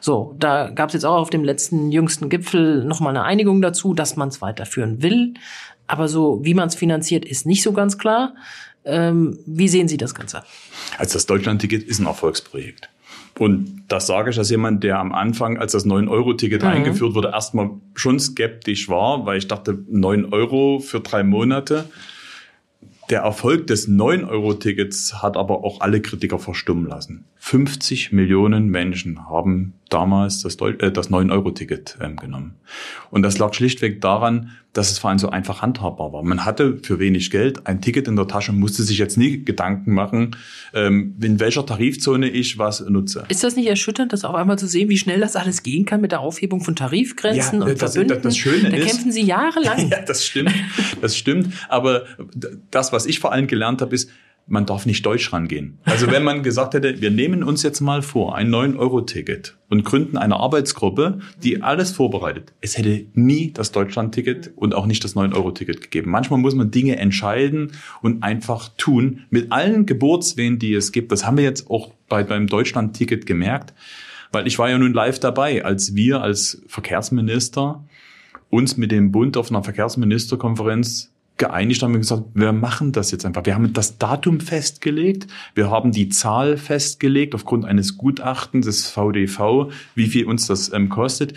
[0.01, 3.95] So, da gab es jetzt auch auf dem letzten jüngsten Gipfel nochmal eine Einigung dazu,
[3.95, 5.35] dass man es weiterführen will.
[5.87, 8.35] Aber so, wie man es finanziert, ist nicht so ganz klar.
[8.85, 10.43] Ähm, wie sehen Sie das Ganze?
[10.99, 12.89] Also das Deutschland-Ticket ist ein Erfolgsprojekt.
[13.39, 16.69] Und das sage ich als jemand, der am Anfang, als das 9-Euro-Ticket mhm.
[16.69, 21.87] eingeführt wurde, erstmal schon skeptisch war, weil ich dachte, 9 Euro für drei Monate,
[23.11, 27.25] Der Erfolg des 9-Euro-Tickets hat aber auch alle Kritiker verstummen lassen.
[27.45, 32.55] 50 Millionen Menschen haben damals das, äh, das 9-Euro-Ticket ähm, genommen.
[33.11, 36.23] Und das lag schlichtweg daran, dass es vor allem so einfach handhabbar war.
[36.23, 39.93] Man hatte für wenig Geld ein Ticket in der Tasche, musste sich jetzt nie Gedanken
[39.93, 40.37] machen,
[40.73, 43.25] ähm, in welcher Tarifzone ich was nutze.
[43.29, 46.01] Ist das nicht erschütternd, das auf einmal zu sehen, wie schnell das alles gehen kann
[46.01, 48.23] mit der Aufhebung von Tarifgrenzen ja, und das, Verbünden?
[48.23, 49.89] Das, Schöne da ist, kämpfen Sie jahrelang.
[49.91, 50.55] ja, das stimmt.
[51.01, 51.49] Das stimmt.
[51.69, 52.05] Aber
[52.71, 54.09] das, was ich vor allem gelernt habe, ist,
[54.47, 55.79] man darf nicht deutsch rangehen.
[55.85, 60.17] Also wenn man gesagt hätte, wir nehmen uns jetzt mal vor, ein 9-Euro-Ticket und gründen
[60.17, 62.53] eine Arbeitsgruppe, die alles vorbereitet.
[62.61, 66.11] Es hätte nie das Deutschland-Ticket und auch nicht das 9-Euro-Ticket gegeben.
[66.11, 67.73] Manchmal muss man Dinge entscheiden
[68.03, 71.13] und einfach tun, mit allen Geburtswehen, die es gibt.
[71.13, 73.73] Das haben wir jetzt auch bei, beim Deutschland-Ticket gemerkt,
[74.33, 77.85] weil ich war ja nun live dabei, als wir als Verkehrsminister
[78.51, 81.12] uns mit dem Bund auf einer Verkehrsministerkonferenz
[81.43, 83.45] geeinigt haben und gesagt, wir machen das jetzt einfach.
[83.45, 85.27] Wir haben das Datum festgelegt,
[85.57, 90.89] wir haben die Zahl festgelegt aufgrund eines Gutachtens des VDV, wie viel uns das ähm,
[90.89, 91.35] kostet,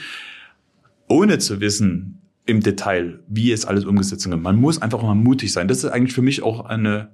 [1.07, 4.39] ohne zu wissen im Detail, wie es alles umgesetzt wird.
[4.39, 5.67] Man muss einfach mal mutig sein.
[5.67, 7.09] Das ist eigentlich für mich auch eine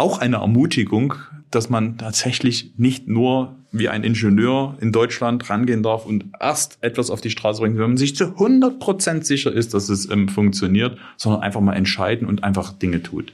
[0.00, 1.14] auch eine Ermutigung,
[1.50, 7.10] dass man tatsächlich nicht nur wie ein Ingenieur in Deutschland rangehen darf und erst etwas
[7.10, 10.28] auf die Straße bringen, wenn man sich zu 100 Prozent sicher ist, dass es ähm,
[10.28, 13.32] funktioniert, sondern einfach mal entscheiden und einfach Dinge tut.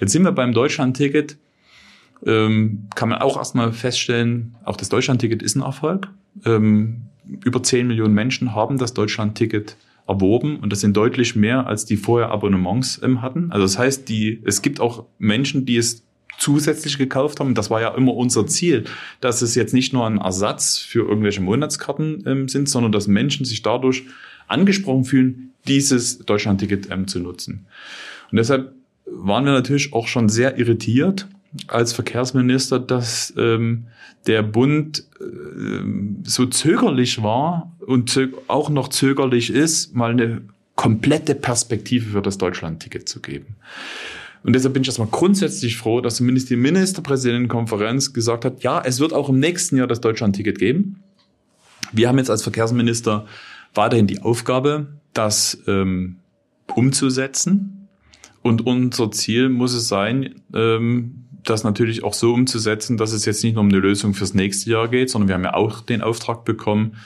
[0.00, 1.38] Jetzt sind wir beim Deutschland-Ticket.
[2.26, 6.08] Ähm, kann man auch erstmal feststellen, auch das Deutschland-Ticket ist ein Erfolg.
[6.44, 7.02] Ähm,
[7.44, 9.76] über 10 Millionen Menschen haben das Deutschland-Ticket
[10.08, 13.52] erworben und das sind deutlich mehr, als die vorher Abonnements ähm, hatten.
[13.52, 16.07] Also das heißt, die, es gibt auch Menschen, die es
[16.38, 17.54] zusätzlich gekauft haben.
[17.54, 18.84] Das war ja immer unser Ziel,
[19.20, 23.44] dass es jetzt nicht nur ein Ersatz für irgendwelche Monatskarten ähm, sind, sondern dass Menschen
[23.44, 24.04] sich dadurch
[24.46, 27.66] angesprochen fühlen, dieses Deutschlandticket ähm, zu nutzen.
[28.30, 28.72] Und deshalb
[29.06, 31.26] waren wir natürlich auch schon sehr irritiert
[31.66, 33.86] als Verkehrsminister, dass ähm,
[34.26, 35.24] der Bund äh,
[36.24, 40.42] so zögerlich war und auch noch zögerlich ist, mal eine
[40.76, 43.56] komplette Perspektive für das Deutschlandticket zu geben.
[44.42, 49.00] Und deshalb bin ich erstmal grundsätzlich froh, dass zumindest die Ministerpräsidentenkonferenz gesagt hat, ja, es
[49.00, 51.02] wird auch im nächsten Jahr das Deutschlandticket geben.
[51.92, 53.26] Wir haben jetzt als Verkehrsminister
[53.74, 56.16] weiterhin die Aufgabe, das ähm,
[56.74, 57.88] umzusetzen.
[58.42, 63.42] Und unser Ziel muss es sein, ähm, das natürlich auch so umzusetzen, dass es jetzt
[63.42, 66.02] nicht nur um eine Lösung fürs nächste Jahr geht, sondern wir haben ja auch den
[66.02, 66.96] Auftrag bekommen,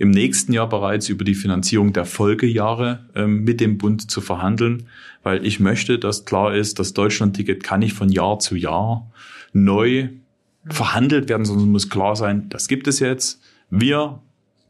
[0.00, 4.88] im nächsten Jahr bereits über die Finanzierung der Folgejahre ähm, mit dem Bund zu verhandeln,
[5.22, 9.10] weil ich möchte, dass klar ist, das Deutschlandticket kann nicht von Jahr zu Jahr
[9.52, 10.08] neu
[10.64, 13.42] verhandelt werden, sondern muss klar sein, das gibt es jetzt.
[13.68, 14.22] Wir,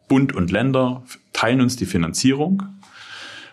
[0.08, 2.64] Bund und Länder, teilen uns die Finanzierung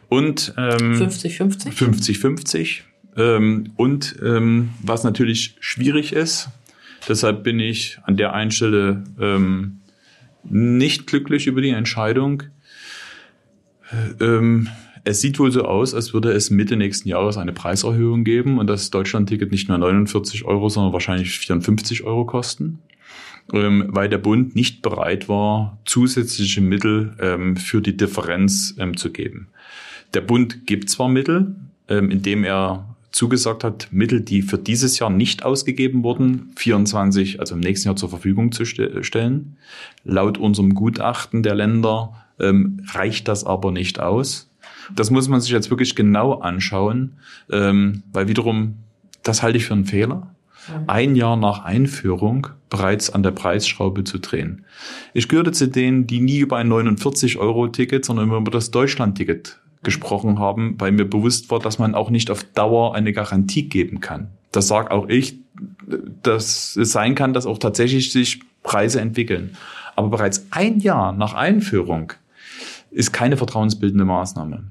[0.10, 1.74] und ähm, 50-50.
[1.74, 2.80] 50-50.
[3.18, 6.50] Ähm, und ähm, was natürlich schwierig ist,
[7.08, 9.82] deshalb bin ich an der einen Stelle ähm,
[10.50, 12.44] nicht glücklich über die Entscheidung.
[14.20, 14.70] Ähm,
[15.04, 18.68] es sieht wohl so aus, als würde es Mitte nächsten Jahres eine Preiserhöhung geben und
[18.68, 22.80] das Deutschlandticket nicht mehr 49 Euro, sondern wahrscheinlich 54 Euro kosten,
[23.54, 29.12] ähm, weil der Bund nicht bereit war, zusätzliche Mittel ähm, für die Differenz ähm, zu
[29.14, 29.48] geben.
[30.14, 31.56] Der Bund gibt zwar Mittel,
[31.88, 37.56] ähm, indem er zugesagt hat, Mittel, die für dieses Jahr nicht ausgegeben wurden, 24, also
[37.56, 39.58] im nächsten Jahr zur Verfügung zu stellen.
[40.04, 44.52] Laut unserem Gutachten der Länder ähm, reicht das aber nicht aus.
[44.96, 47.18] Das muss man sich jetzt wirklich genau anschauen,
[47.52, 48.76] ähm, weil wiederum,
[49.24, 50.36] das halte ich für einen Fehler,
[50.86, 54.66] ein Jahr nach Einführung bereits an der Preisschraube zu drehen.
[55.14, 60.40] Ich gehörte zu denen, die nie über ein 49-Euro-Ticket, sondern immer über das Deutschland-Ticket gesprochen
[60.40, 64.30] haben, weil mir bewusst war, dass man auch nicht auf Dauer eine Garantie geben kann.
[64.52, 65.38] Das sage auch ich,
[66.24, 69.56] dass es sein kann, dass auch tatsächlich sich Preise entwickeln.
[69.96, 72.14] Aber bereits ein Jahr nach Einführung
[72.92, 74.64] ist keine vertrauensbildende Maßnahme.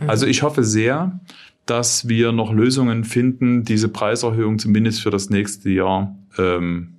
[0.00, 0.10] Mhm.
[0.10, 1.20] Also ich hoffe sehr,
[1.66, 6.94] dass wir noch Lösungen finden, diese Preiserhöhung zumindest für das nächste Jahr ähm,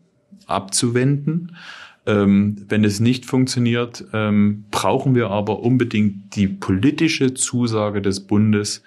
[0.46, 1.56] abzuwenden.
[2.06, 8.82] Ähm, wenn es nicht funktioniert, ähm, brauchen wir aber unbedingt die politische Zusage des Bundes,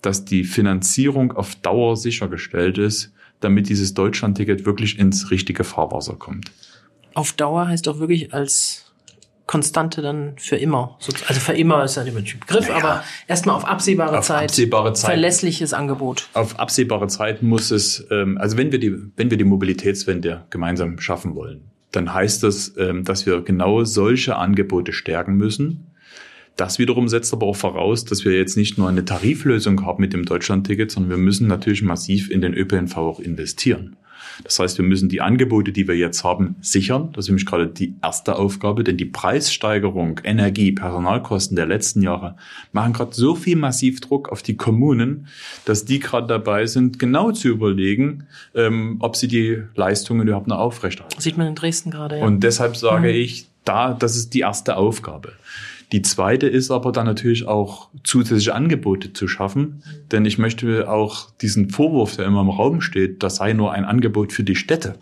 [0.00, 6.50] dass die Finanzierung auf Dauer sichergestellt ist, damit dieses Deutschlandticket wirklich ins richtige Fahrwasser kommt.
[7.14, 8.84] Auf Dauer heißt doch wirklich als
[9.46, 10.98] Konstante dann für immer.
[11.28, 14.44] Also für immer ist ja ein Begriff, naja, aber erstmal auf absehbare auf Zeit.
[14.44, 15.10] Absehbare Zeit.
[15.10, 16.28] Verlässliches Angebot.
[16.32, 20.98] Auf absehbare Zeit muss es, ähm, also wenn wir die, wenn wir die Mobilitätswende gemeinsam
[20.98, 25.86] schaffen wollen, dann heißt das, ähm, dass wir genau solche Angebote stärken müssen,
[26.56, 30.12] Das wiederum setzt aber auch voraus, dass wir jetzt nicht nur eine Tariflösung haben mit
[30.12, 33.96] dem Deutschlandticket, sondern wir müssen natürlich massiv in den ÖPNV auch investieren.
[34.42, 37.10] Das heißt, wir müssen die Angebote, die wir jetzt haben, sichern.
[37.12, 42.36] Das ist nämlich gerade die erste Aufgabe, denn die Preissteigerung, Energie, Personalkosten der letzten Jahre
[42.72, 45.28] machen gerade so viel massiv Druck auf die Kommunen,
[45.64, 50.58] dass die gerade dabei sind, genau zu überlegen, ähm, ob sie die Leistungen überhaupt noch
[50.58, 51.20] aufrechterhalten.
[51.20, 52.24] Sieht man in Dresden gerade, ja.
[52.24, 53.14] Und deshalb sage mhm.
[53.14, 55.32] ich, da, das ist die erste Aufgabe.
[55.94, 61.30] Die zweite ist aber dann natürlich auch zusätzliche Angebote zu schaffen, denn ich möchte auch
[61.36, 64.98] diesen Vorwurf, der immer im Raum steht, das sei nur ein Angebot für die Städte,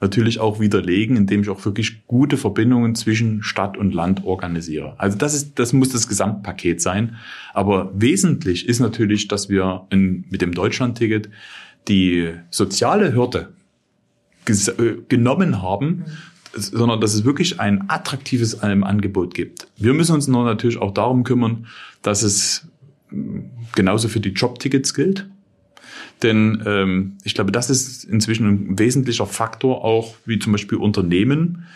[0.00, 4.94] natürlich auch widerlegen, indem ich auch wirklich gute Verbindungen zwischen Stadt und Land organisiere.
[4.96, 7.16] Also das ist, das muss das Gesamtpaket sein.
[7.52, 11.28] Aber wesentlich ist natürlich, dass wir in, mit dem Deutschlandticket
[11.88, 13.52] die soziale Hürde
[14.46, 16.06] äh, genommen haben,
[16.52, 19.66] sondern dass es wirklich ein attraktives Angebot gibt.
[19.76, 21.66] Wir müssen uns nur natürlich auch darum kümmern,
[22.02, 22.66] dass es
[23.10, 23.40] mm,
[23.74, 25.26] genauso für die Jobtickets gilt.
[26.22, 31.66] Denn ähm, ich glaube, das ist inzwischen ein wesentlicher Faktor, auch wie zum Beispiel Unternehmen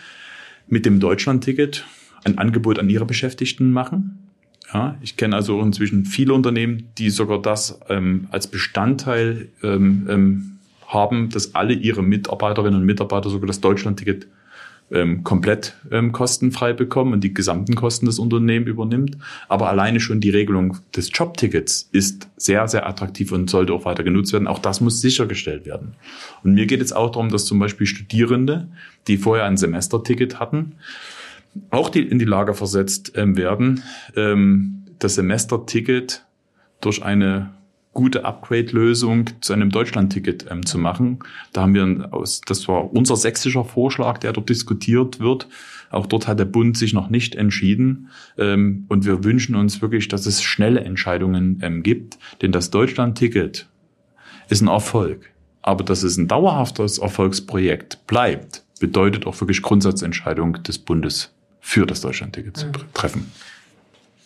[0.67, 1.85] mit dem Deutschlandticket
[2.23, 4.19] ein Angebot an ihre Beschäftigten machen.
[4.73, 10.57] Ja, ich kenne also inzwischen viele Unternehmen, die sogar das ähm, als Bestandteil ähm, ähm,
[10.87, 14.27] haben, dass alle ihre Mitarbeiterinnen und Mitarbeiter sogar das Deutschlandticket
[14.91, 19.17] ähm, komplett ähm, kostenfrei bekommen und die gesamten Kosten des Unternehmens übernimmt.
[19.47, 24.03] Aber alleine schon die Regelung des Jobtickets ist sehr, sehr attraktiv und sollte auch weiter
[24.03, 24.47] genutzt werden.
[24.47, 25.95] Auch das muss sichergestellt werden.
[26.43, 28.67] Und mir geht es auch darum, dass zum Beispiel Studierende,
[29.07, 30.75] die vorher ein Semesterticket hatten,
[31.69, 33.83] auch die in die Lage versetzt ähm, werden,
[34.15, 36.25] ähm, das Semesterticket
[36.81, 37.56] durch eine
[37.97, 41.17] gute Upgrade-Lösung zu einem Deutschland-Ticket ähm, zu machen.
[41.51, 45.47] Da haben wir, aus, das war unser sächsischer Vorschlag, der dort diskutiert wird.
[45.89, 48.09] Auch dort hat der Bund sich noch nicht entschieden.
[48.37, 52.19] Ähm, und wir wünschen uns wirklich, dass es schnelle Entscheidungen ähm, gibt.
[52.43, 53.67] Denn das Deutschland-Ticket
[54.47, 55.31] ist ein Erfolg.
[55.63, 62.01] Aber dass es ein dauerhaftes Erfolgsprojekt bleibt, bedeutet auch wirklich Grundsatzentscheidung des Bundes für das
[62.01, 63.31] Deutschland-Ticket zu treffen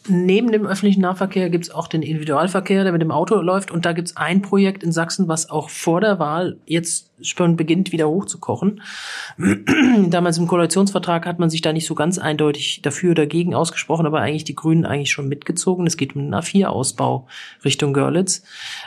[0.07, 3.71] neben dem öffentlichen Nahverkehr gibt es auch den Individualverkehr, der mit dem Auto läuft.
[3.71, 7.55] Und da gibt es ein Projekt in Sachsen, was auch vor der Wahl jetzt schon
[7.55, 8.81] beginnt, wieder hochzukochen.
[10.09, 14.05] Damals im Koalitionsvertrag hat man sich da nicht so ganz eindeutig dafür oder dagegen ausgesprochen,
[14.07, 15.85] aber eigentlich die Grünen eigentlich schon mitgezogen.
[15.85, 17.27] Es geht um den A4-Ausbau
[17.63, 18.43] Richtung Görlitz,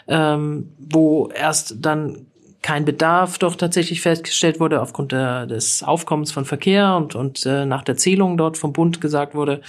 [0.08, 2.26] ähm, wo erst dann
[2.64, 7.66] kein Bedarf doch tatsächlich festgestellt wurde aufgrund der, des Aufkommens von Verkehr und, und äh,
[7.66, 9.60] nach der Zählung dort vom Bund gesagt wurde,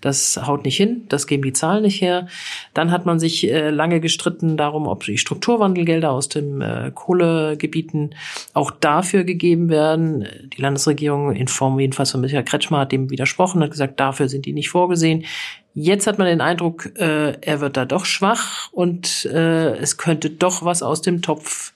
[0.00, 2.26] das haut nicht hin, das geben die Zahlen nicht her.
[2.72, 8.14] Dann hat man sich äh, lange gestritten darum, ob die Strukturwandelgelder aus den äh, Kohlegebieten
[8.54, 10.26] auch dafür gegeben werden.
[10.56, 14.46] Die Landesregierung in Form jedenfalls von Michael Kretschmer hat dem widersprochen, hat gesagt, dafür sind
[14.46, 15.26] die nicht vorgesehen.
[15.74, 20.30] Jetzt hat man den Eindruck, äh, er wird da doch schwach und äh, es könnte
[20.30, 21.74] doch was aus dem Topf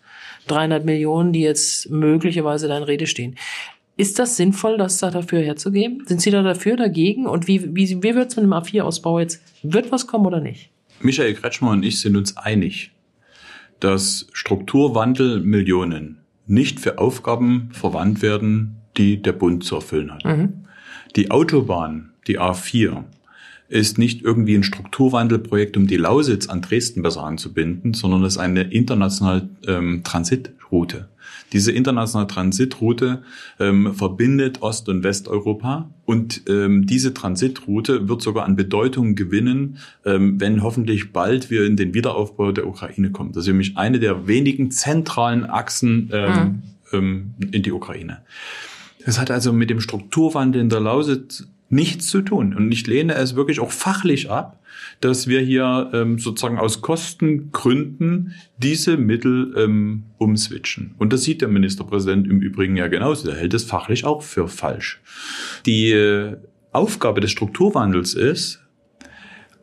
[0.48, 3.36] 300 Millionen, die jetzt möglicherweise da in Rede stehen.
[3.96, 6.04] Ist das sinnvoll, das da dafür herzugeben?
[6.06, 7.26] Sind Sie da dafür, dagegen?
[7.26, 9.42] Und wie, wie, wie wird es mit dem A4-Ausbau jetzt?
[9.62, 10.70] Wird was kommen oder nicht?
[11.00, 12.92] Michael Kretschmer und ich sind uns einig,
[13.80, 20.24] dass Strukturwandelmillionen nicht für Aufgaben verwandt werden, die der Bund zu erfüllen hat.
[20.24, 20.64] Mhm.
[21.16, 23.04] Die Autobahn, die A4,
[23.72, 28.38] ist nicht irgendwie ein Strukturwandelprojekt, um die Lausitz an Dresden besser anzubinden, sondern es ist
[28.38, 31.08] eine internationale ähm, Transitroute.
[31.52, 33.22] Diese internationale Transitroute
[33.58, 40.40] ähm, verbindet Ost- und Westeuropa und ähm, diese Transitroute wird sogar an Bedeutung gewinnen, ähm,
[40.40, 43.32] wenn hoffentlich bald wir in den Wiederaufbau der Ukraine kommen.
[43.32, 46.62] Das ist nämlich eine der wenigen zentralen Achsen ähm,
[46.92, 47.34] mhm.
[47.52, 48.18] in die Ukraine.
[49.04, 52.54] Das hat also mit dem Strukturwandel in der Lausitz nichts zu tun.
[52.54, 54.60] Und ich lehne es wirklich auch fachlich ab,
[55.00, 60.94] dass wir hier ähm, sozusagen aus Kostengründen diese Mittel ähm, umswitchen.
[60.98, 63.30] Und das sieht der Ministerpräsident im Übrigen ja genauso.
[63.30, 65.00] Er hält es fachlich auch für falsch.
[65.64, 66.36] Die äh,
[66.72, 68.61] Aufgabe des Strukturwandels ist,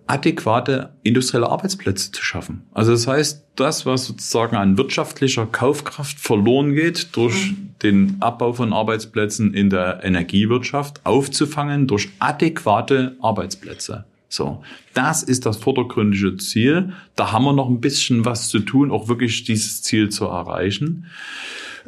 [0.09, 2.63] adäquate industrielle Arbeitsplätze zu schaffen.
[2.73, 7.69] Also das heißt, das, was sozusagen an wirtschaftlicher Kaufkraft verloren geht durch mhm.
[7.83, 14.05] den Abbau von Arbeitsplätzen in der Energiewirtschaft, aufzufangen durch adäquate Arbeitsplätze.
[14.29, 16.93] So, das ist das vordergründige Ziel.
[17.15, 21.05] Da haben wir noch ein bisschen was zu tun, auch wirklich dieses Ziel zu erreichen.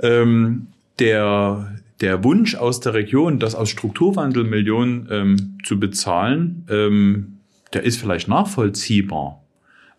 [0.01, 0.67] Ähm,
[0.99, 7.41] der der Wunsch aus der Region, das aus Strukturwandel Millionen ähm, zu bezahlen, ähm,
[7.74, 9.43] der ist vielleicht nachvollziehbar,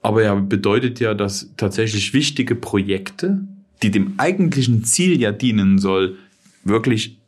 [0.02, 3.40] aber er bedeutet ja, dass tatsächlich wichtige Projekte,
[3.82, 6.16] die dem eigentlichen Ziel ja dienen soll,
[6.64, 7.18] wirklich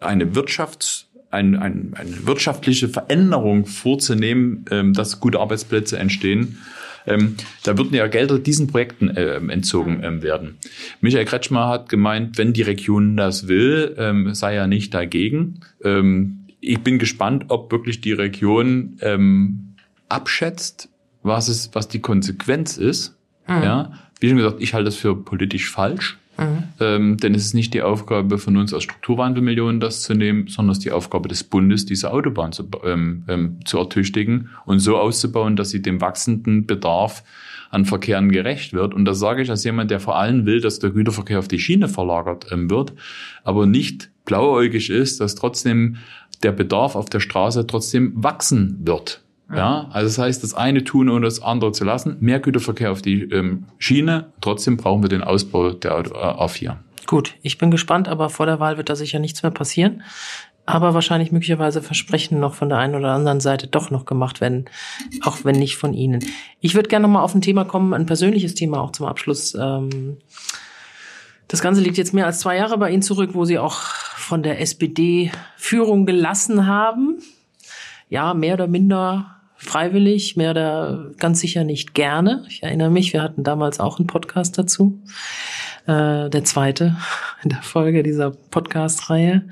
[0.00, 6.58] eine Wirtschafts ein, ein, eine wirtschaftliche Veränderung vorzunehmen, ähm, dass gute Arbeitsplätze entstehen.
[7.06, 10.58] Ähm, da würden ja Gelder diesen Projekten äh, entzogen ähm, werden.
[11.00, 15.60] Michael Kretschmer hat gemeint, wenn die Region das will, ähm, sei er nicht dagegen.
[16.60, 19.74] Ich bin gespannt, ob wirklich die Region ähm,
[20.08, 20.88] abschätzt,
[21.22, 23.16] was es, was die Konsequenz ist.
[23.46, 23.62] Mhm.
[23.62, 26.18] Ja, wie schon gesagt, ich halte das für politisch falsch.
[26.38, 26.64] Mhm.
[26.78, 30.72] Ähm, denn es ist nicht die Aufgabe von uns als Strukturwandelmillionen, das zu nehmen, sondern
[30.72, 34.96] es ist die Aufgabe des Bundes, diese Autobahn zu, ähm, ähm, zu ertüchtigen und so
[34.96, 37.24] auszubauen, dass sie dem wachsenden Bedarf
[37.70, 38.94] an Verkehren gerecht wird.
[38.94, 41.58] Und das sage ich als jemand, der vor allem will, dass der Güterverkehr auf die
[41.58, 42.92] Schiene verlagert ähm, wird,
[43.42, 45.96] aber nicht blauäugig ist, dass trotzdem
[46.42, 49.22] der Bedarf auf der Straße trotzdem wachsen wird.
[49.54, 52.18] Ja, also das heißt, das eine tun, ohne das andere zu lassen.
[52.20, 54.30] Mehr Güterverkehr auf die ähm, Schiene.
[54.42, 56.76] Trotzdem brauchen wir den Ausbau der A4.
[57.06, 60.02] Gut, ich bin gespannt, aber vor der Wahl wird da sicher nichts mehr passieren.
[60.66, 64.66] Aber wahrscheinlich möglicherweise Versprechen noch von der einen oder anderen Seite doch noch gemacht werden,
[65.22, 66.22] auch wenn nicht von Ihnen.
[66.60, 69.54] Ich würde gerne noch mal auf ein Thema kommen, ein persönliches Thema auch zum Abschluss.
[69.58, 70.18] Ähm,
[71.48, 74.42] das Ganze liegt jetzt mehr als zwei Jahre bei Ihnen zurück, wo Sie auch von
[74.42, 77.16] der SPD Führung gelassen haben.
[78.10, 82.44] Ja, mehr oder minder freiwillig, mehr oder ganz sicher nicht gerne.
[82.48, 85.00] Ich erinnere mich, wir hatten damals auch einen Podcast dazu.
[85.86, 86.96] Äh, der zweite
[87.42, 89.48] in der Folge dieser Podcast-Reihe.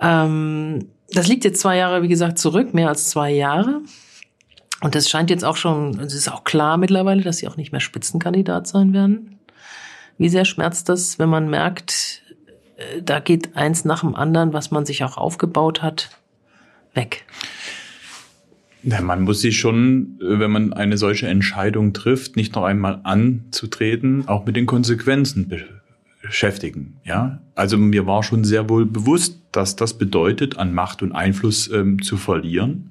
[0.00, 3.82] Ähm, das liegt jetzt zwei Jahre, wie gesagt, zurück, mehr als zwei Jahre.
[4.80, 7.70] Und das scheint jetzt auch schon, es ist auch klar mittlerweile, dass sie auch nicht
[7.70, 9.38] mehr Spitzenkandidat sein werden.
[10.18, 12.22] Wie sehr schmerzt das, wenn man merkt,
[12.76, 16.10] äh, da geht eins nach dem anderen, was man sich auch aufgebaut hat,
[16.94, 17.24] weg?
[18.84, 23.00] Ja, man muss sich schon, äh, wenn man eine solche Entscheidung trifft, nicht noch einmal
[23.04, 25.50] anzutreten, auch mit den Konsequenzen
[26.20, 27.00] beschäftigen.
[27.04, 31.70] Ja, also mir war schon sehr wohl bewusst, dass das bedeutet, an Macht und Einfluss
[31.70, 32.90] ähm, zu verlieren.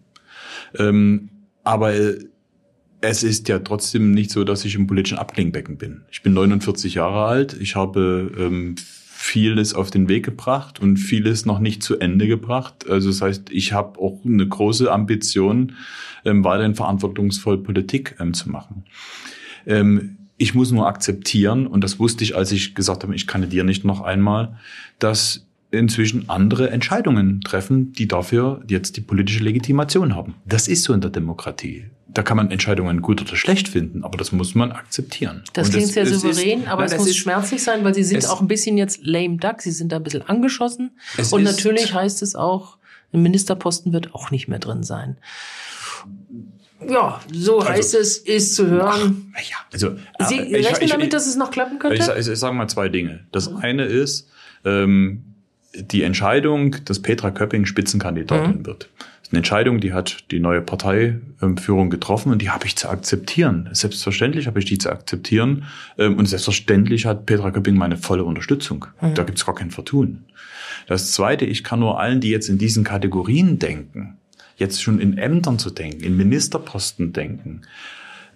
[0.77, 1.29] Ähm,
[1.63, 2.19] aber äh,
[3.01, 6.03] es ist ja trotzdem nicht so, dass ich im politischen Abklingbecken bin.
[6.11, 7.57] Ich bin 49 Jahre alt.
[7.59, 8.75] Ich habe ähm,
[9.21, 12.89] vieles auf den Weg gebracht und vieles noch nicht zu Ende gebracht.
[12.89, 15.73] Also das heißt, ich habe auch eine große Ambition,
[16.25, 18.83] ähm, weiterhin verantwortungsvoll Politik ähm, zu machen.
[19.65, 23.65] Ähm, ich muss nur akzeptieren, und das wusste ich, als ich gesagt habe, ich kandidiere
[23.65, 24.57] nicht noch einmal,
[24.97, 30.35] dass inzwischen andere Entscheidungen treffen, die dafür jetzt die politische Legitimation haben.
[30.45, 34.17] Das ist so in der Demokratie da kann man Entscheidungen gut oder schlecht finden, aber
[34.17, 35.43] das muss man akzeptieren.
[35.53, 37.93] Das und klingt das, sehr souverän, ist, aber nein, es muss ist, schmerzlich sein, weil
[37.93, 40.91] sie sind auch ein bisschen jetzt lame duck, sie sind da ein bisschen angeschossen.
[41.31, 42.77] Und natürlich heißt es auch,
[43.13, 45.17] ein Ministerposten wird auch nicht mehr drin sein.
[46.87, 49.33] Ja, so also, heißt es, ist zu hören.
[49.35, 49.95] Ach, ja, also,
[50.27, 52.15] Sie äh, ich, rechnen ich, damit, ich, dass es noch klappen könnte?
[52.17, 53.25] Ich, ich, sage mal zwei Dinge.
[53.31, 54.29] Das eine ist,
[54.65, 55.23] ähm,
[55.73, 58.65] die Entscheidung, dass Petra Köpping Spitzenkandidatin mhm.
[58.65, 58.89] wird
[59.31, 63.69] eine Entscheidung, die hat die neue Parteiführung getroffen und die habe ich zu akzeptieren.
[63.71, 65.65] Selbstverständlich habe ich die zu akzeptieren
[65.97, 68.85] ähm, und selbstverständlich hat Petra Köpping meine volle Unterstützung.
[69.01, 69.15] Mhm.
[69.15, 70.25] Da gibt es gar kein Vertun.
[70.87, 74.17] Das Zweite, ich kann nur allen, die jetzt in diesen Kategorien denken,
[74.57, 77.61] jetzt schon in Ämtern zu denken, in Ministerposten denken,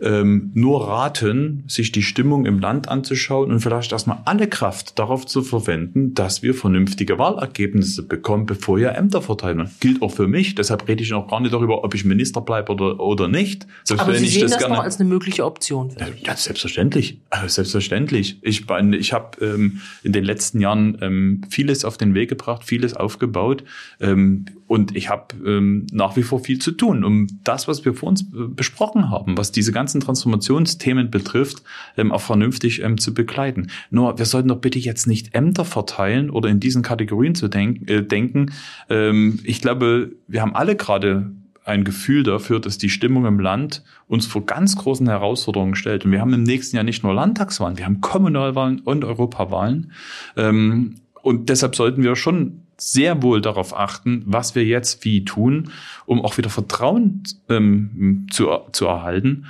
[0.02, 5.26] ähm, nur raten, sich die Stimmung im Land anzuschauen und vielleicht erstmal alle Kraft darauf
[5.26, 9.70] zu verwenden, dass wir vernünftige Wahlergebnisse bekommen, bevor ihr Ämter verteilen.
[9.80, 12.72] Gilt auch für mich, deshalb rede ich noch gar nicht darüber, ob ich Minister bleibe
[12.72, 13.68] oder, oder nicht.
[13.84, 15.94] Selbst Aber Sie sehen das, das gerne, noch als eine mögliche Option.
[16.24, 17.20] Ja, selbstverständlich.
[17.30, 18.40] Also selbstverständlich.
[18.42, 22.96] Ich, ich habe ähm, in den letzten Jahren ähm, vieles auf den Weg gebracht, vieles
[22.96, 23.64] aufgebaut
[24.00, 27.94] ähm, und ich habe ähm, nach wie vor viel zu tun, um das, was wir
[27.94, 31.62] vor uns äh, besprochen haben, was diese ganze ganzen Transformationsthemen betrifft,
[31.96, 33.68] ähm, auch vernünftig ähm, zu begleiten.
[33.92, 37.90] Nur, wir sollten doch bitte jetzt nicht Ämter verteilen oder in diesen Kategorien zu denk
[37.90, 38.52] äh, denken.
[38.90, 41.32] Ähm, ich glaube, wir haben alle gerade
[41.64, 46.06] ein Gefühl dafür, dass die Stimmung im Land uns vor ganz großen Herausforderungen stellt.
[46.06, 49.92] Und wir haben im nächsten Jahr nicht nur Landtagswahlen, wir haben Kommunalwahlen und Europawahlen.
[50.36, 55.72] Ähm, und deshalb sollten wir schon sehr wohl darauf achten, was wir jetzt wie tun,
[56.06, 59.46] um auch wieder Vertrauen ähm, zu, zu erhalten.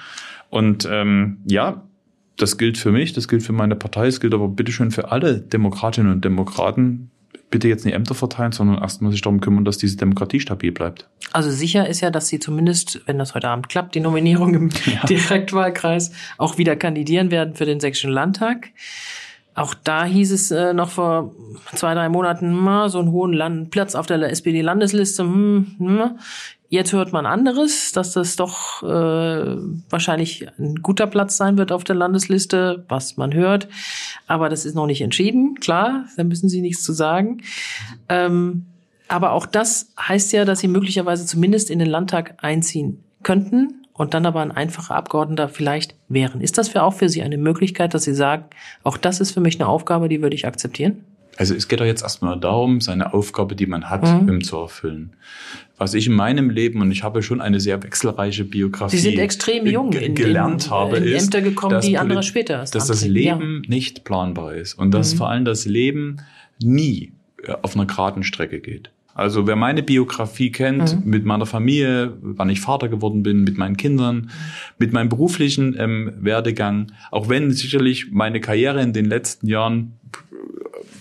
[0.50, 1.84] Und ähm, ja,
[2.38, 5.40] das gilt für mich, das gilt für meine Partei, es gilt aber bitteschön für alle
[5.40, 7.12] Demokratinnen und Demokraten.
[7.50, 11.08] Bitte jetzt nicht Ämter verteilen, sondern erstmal sich darum kümmern, dass diese Demokratie stabil bleibt.
[11.32, 14.70] Also sicher ist ja, dass Sie zumindest, wenn das heute Abend klappt, die Nominierung im
[14.86, 15.06] ja.
[15.06, 18.72] Direktwahlkreis auch wieder kandidieren werden für den Sächsischen Landtag.
[19.56, 21.32] Auch da hieß es äh, noch vor
[21.74, 25.24] zwei, drei Monaten, hm, so einen hohen Land Platz auf der SPD-Landesliste.
[25.24, 26.20] Hm, hm.
[26.68, 29.56] Jetzt hört man anderes, dass das doch äh,
[29.90, 33.70] wahrscheinlich ein guter Platz sein wird auf der Landesliste, was man hört.
[34.28, 37.42] Aber das ist noch nicht entschieden, klar, da müssen Sie nichts zu sagen.
[38.10, 38.66] Ähm,
[39.08, 44.14] Aber auch das heißt ja, dass Sie möglicherweise zumindest in den Landtag einziehen könnten und
[44.14, 46.42] dann aber ein einfacher Abgeordneter vielleicht wären.
[46.42, 48.46] Ist das für auch für Sie eine Möglichkeit, dass Sie sagen,
[48.84, 51.04] auch das ist für mich eine Aufgabe, die würde ich akzeptieren?
[51.38, 54.42] Also es geht doch jetzt erstmal darum, seine Aufgabe, die man hat, mhm.
[54.42, 55.14] zu erfüllen.
[55.78, 58.96] Was ich in meinem Leben, und ich habe schon eine sehr wechselreiche Biografie.
[58.96, 62.60] Sie sind extrem jung in gelernt den, habe, in ist, Ämter gekommen, die andere später
[62.60, 63.70] Dass das Leben ja.
[63.70, 65.18] nicht planbar ist und dass mhm.
[65.18, 66.22] vor allem das Leben
[66.62, 67.12] nie
[67.44, 68.92] äh, auf einer geraden Strecke geht.
[69.16, 71.10] Also wer meine Biografie kennt, mhm.
[71.10, 74.30] mit meiner Familie, wann ich Vater geworden bin, mit meinen Kindern,
[74.78, 79.94] mit meinem beruflichen ähm, Werdegang, auch wenn sicherlich meine Karriere in den letzten Jahren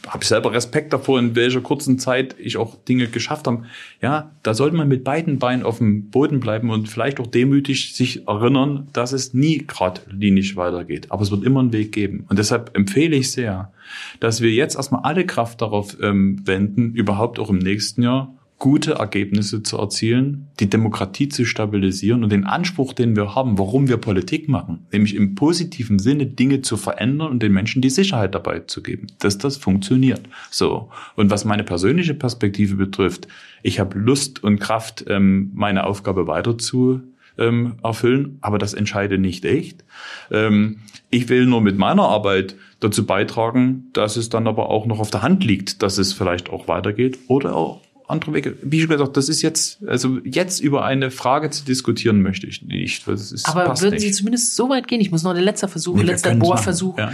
[0.07, 3.65] habe selber Respekt davor, in welcher kurzen Zeit ich auch Dinge geschafft habe.
[4.01, 7.95] Ja, da sollte man mit beiden Beinen auf dem Boden bleiben und vielleicht auch demütig
[7.95, 11.11] sich erinnern, dass es nie geradlinig weitergeht.
[11.11, 12.27] Aber es wird immer einen Weg geben.
[12.29, 13.73] Und deshalb empfehle ich sehr,
[14.21, 18.93] dass wir jetzt erstmal alle Kraft darauf ähm, wenden, überhaupt auch im nächsten Jahr gute
[18.93, 23.97] Ergebnisse zu erzielen, die Demokratie zu stabilisieren und den Anspruch, den wir haben, warum wir
[23.97, 28.61] Politik machen, nämlich im positiven Sinne Dinge zu verändern und den Menschen die Sicherheit dabei
[28.61, 30.23] zu geben, dass das funktioniert.
[30.51, 30.89] So.
[31.17, 33.29] Und was meine persönliche Perspektive betrifft,
[33.63, 37.03] ich habe Lust und Kraft, ähm, meine Aufgabe weiter zu
[37.37, 39.85] ähm, erfüllen, aber das entscheide nicht echt.
[40.31, 40.79] Ähm,
[41.11, 45.11] ich will nur mit meiner Arbeit dazu beitragen, dass es dann aber auch noch auf
[45.11, 48.57] der Hand liegt, dass es vielleicht auch weitergeht oder auch andere Wege.
[48.63, 52.63] Wie schon gesagt, das ist jetzt, also jetzt über eine Frage zu diskutieren möchte ich
[52.63, 53.07] nicht.
[53.09, 55.01] Das ist, Aber würden Sie zumindest so weit gehen?
[55.01, 57.13] Ich muss noch der letzte Versuch, nee, letzter Bohrversuch, ja.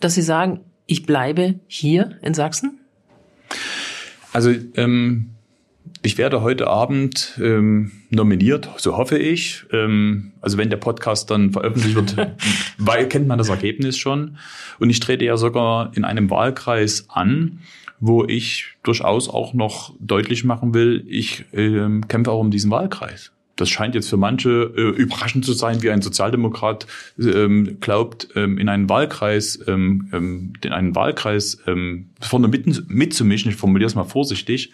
[0.00, 2.80] dass Sie sagen, ich bleibe hier in Sachsen?
[4.32, 5.30] Also ähm,
[6.02, 9.64] ich werde heute Abend ähm, nominiert, so hoffe ich.
[9.72, 12.36] Ähm, also wenn der Podcast dann veröffentlicht wird,
[12.78, 14.38] weil kennt man das Ergebnis schon.
[14.78, 17.60] Und ich trete ja sogar in einem Wahlkreis an,
[18.00, 23.32] wo ich durchaus auch noch deutlich machen will, ich äh, kämpfe auch um diesen Wahlkreis.
[23.56, 26.86] Das scheint jetzt für manche äh, überraschend zu sein, wie ein Sozialdemokrat
[27.18, 33.50] ähm, glaubt, ähm, in einen Wahlkreis, ähm, ähm in einen Wahlkreis ähm, vorne mit, mitzumischen.
[33.50, 34.72] Ich formuliere es mal vorsichtig.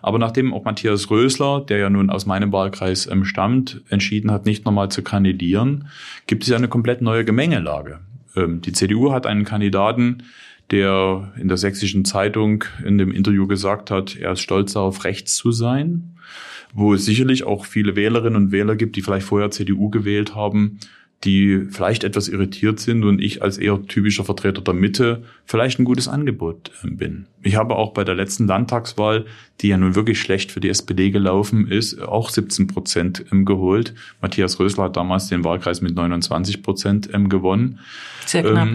[0.00, 4.46] Aber nachdem auch Matthias Rösler, der ja nun aus meinem Wahlkreis ähm, stammt, entschieden hat,
[4.46, 5.88] nicht nochmal zu kandidieren,
[6.26, 8.00] gibt es ja eine komplett neue Gemengelage.
[8.36, 10.24] Ähm, die CDU hat einen Kandidaten,
[10.74, 15.36] der in der sächsischen Zeitung in dem Interview gesagt hat, er ist stolz darauf, rechts
[15.36, 16.16] zu sein,
[16.72, 20.80] wo es sicherlich auch viele Wählerinnen und Wähler gibt, die vielleicht vorher CDU gewählt haben,
[21.22, 25.84] die vielleicht etwas irritiert sind und ich als eher typischer Vertreter der Mitte vielleicht ein
[25.84, 27.26] gutes Angebot ähm, bin.
[27.44, 29.26] Ich habe auch bei der letzten Landtagswahl,
[29.60, 33.94] die ja nun wirklich schlecht für die SPD gelaufen ist, auch 17 Prozent ähm, geholt.
[34.20, 37.78] Matthias Rösler hat damals den Wahlkreis mit 29 Prozent ähm, gewonnen.
[38.26, 38.68] Sehr knapp.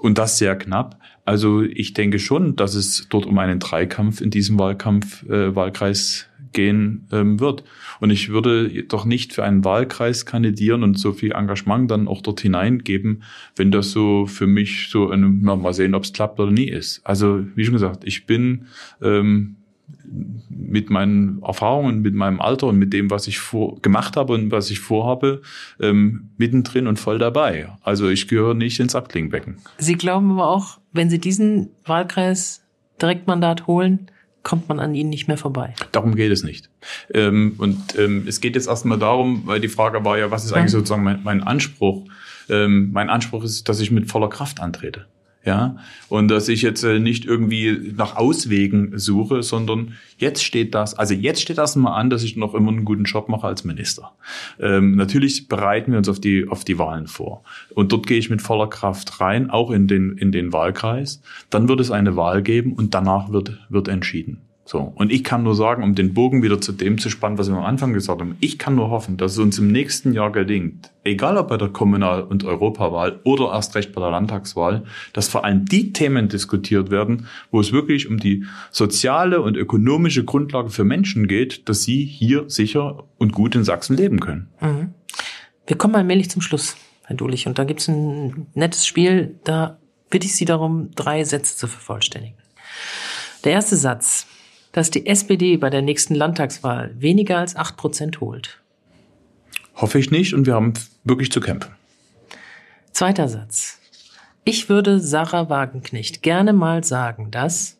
[0.00, 0.98] Und das sehr knapp.
[1.24, 6.28] Also ich denke schon, dass es dort um einen Dreikampf in diesem Wahlkampf, äh, Wahlkreis
[6.52, 7.64] gehen ähm, wird.
[8.00, 12.22] Und ich würde doch nicht für einen Wahlkreis kandidieren und so viel Engagement dann auch
[12.22, 13.22] dort hineingeben,
[13.56, 16.68] wenn das so für mich so, eine, na, mal sehen, ob es klappt oder nie
[16.68, 17.00] ist.
[17.04, 18.66] Also wie schon gesagt, ich bin
[19.02, 19.55] ähm,
[20.48, 24.50] mit meinen Erfahrungen, mit meinem Alter und mit dem, was ich vor, gemacht habe und
[24.50, 25.42] was ich vorhabe,
[25.80, 27.68] ähm, mittendrin und voll dabei.
[27.82, 29.56] Also ich gehöre nicht ins Abklingbecken.
[29.78, 32.62] Sie glauben aber auch, wenn Sie diesen Wahlkreis
[33.00, 34.10] Direktmandat holen,
[34.42, 35.74] kommt man an ihnen nicht mehr vorbei.
[35.92, 36.70] Darum geht es nicht.
[37.12, 40.52] Ähm, und ähm, es geht jetzt erstmal darum, weil die Frage war ja, was ist
[40.52, 42.06] eigentlich sozusagen mein, mein Anspruch?
[42.48, 45.06] Ähm, mein Anspruch ist, dass ich mit voller Kraft antrete
[45.46, 45.76] ja,
[46.08, 51.14] und dass ich jetzt äh, nicht irgendwie nach Auswegen suche, sondern jetzt steht das, also
[51.14, 54.12] jetzt steht das mal an, dass ich noch immer einen guten Job mache als Minister.
[54.58, 57.44] Ähm, natürlich bereiten wir uns auf die auf die Wahlen vor
[57.74, 61.22] und dort gehe ich mit voller Kraft rein, auch in den in den Wahlkreis.
[61.48, 64.45] Dann wird es eine Wahl geben und danach wird wird entschieden.
[64.68, 64.92] So.
[64.96, 67.56] Und ich kann nur sagen, um den Bogen wieder zu dem zu spannen, was wir
[67.56, 70.90] am Anfang gesagt haben, ich kann nur hoffen, dass es uns im nächsten Jahr gelingt,
[71.04, 75.44] egal ob bei der Kommunal- und Europawahl oder erst recht bei der Landtagswahl, dass vor
[75.44, 80.82] allem die Themen diskutiert werden, wo es wirklich um die soziale und ökonomische Grundlage für
[80.82, 84.48] Menschen geht, dass sie hier sicher und gut in Sachsen leben können.
[84.60, 84.94] Mhm.
[85.68, 89.78] Wir kommen allmählich zum Schluss, Herr Dulich, und da gibt es ein nettes Spiel, da
[90.10, 92.36] bitte ich Sie darum, drei Sätze zu vervollständigen.
[93.44, 94.26] Der erste Satz
[94.76, 98.60] dass die SPD bei der nächsten Landtagswahl weniger als acht Prozent holt?
[99.74, 101.70] Hoffe ich nicht und wir haben wirklich zu kämpfen.
[102.92, 103.78] Zweiter Satz.
[104.44, 107.78] Ich würde Sarah Wagenknecht gerne mal sagen, dass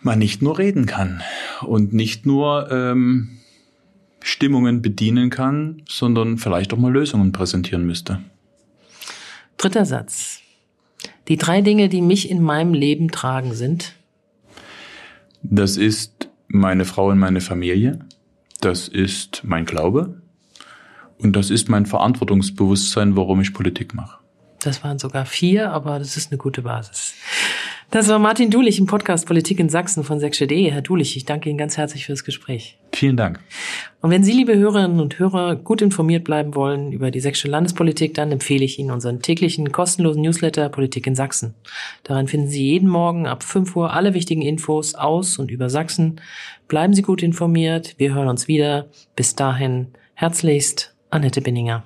[0.00, 1.22] man nicht nur reden kann
[1.60, 3.36] und nicht nur ähm,
[4.22, 8.22] Stimmungen bedienen kann, sondern vielleicht auch mal Lösungen präsentieren müsste.
[9.58, 10.41] Dritter Satz.
[11.28, 13.94] Die drei Dinge, die mich in meinem Leben tragen, sind
[15.42, 18.00] Das ist meine Frau und meine Familie.
[18.60, 20.22] Das ist mein Glaube.
[21.18, 24.18] Und das ist mein Verantwortungsbewusstsein, warum ich Politik mache.
[24.60, 27.14] Das waren sogar vier, aber das ist eine gute Basis.
[27.92, 30.70] Das war Martin Dulich im Podcast Politik in Sachsen von sächsische.de.
[30.70, 32.78] Herr Dulich, ich danke Ihnen ganz herzlich fürs Gespräch.
[32.94, 33.38] Vielen Dank.
[34.00, 38.14] Und wenn Sie, liebe Hörerinnen und Hörer, gut informiert bleiben wollen über die sächsische Landespolitik,
[38.14, 41.52] dann empfehle ich Ihnen unseren täglichen kostenlosen Newsletter Politik in Sachsen.
[42.04, 46.18] Darin finden Sie jeden Morgen ab 5 Uhr alle wichtigen Infos aus und über Sachsen.
[46.68, 47.96] Bleiben Sie gut informiert.
[47.98, 48.86] Wir hören uns wieder.
[49.16, 51.84] Bis dahin, herzlichst, Annette Binninger.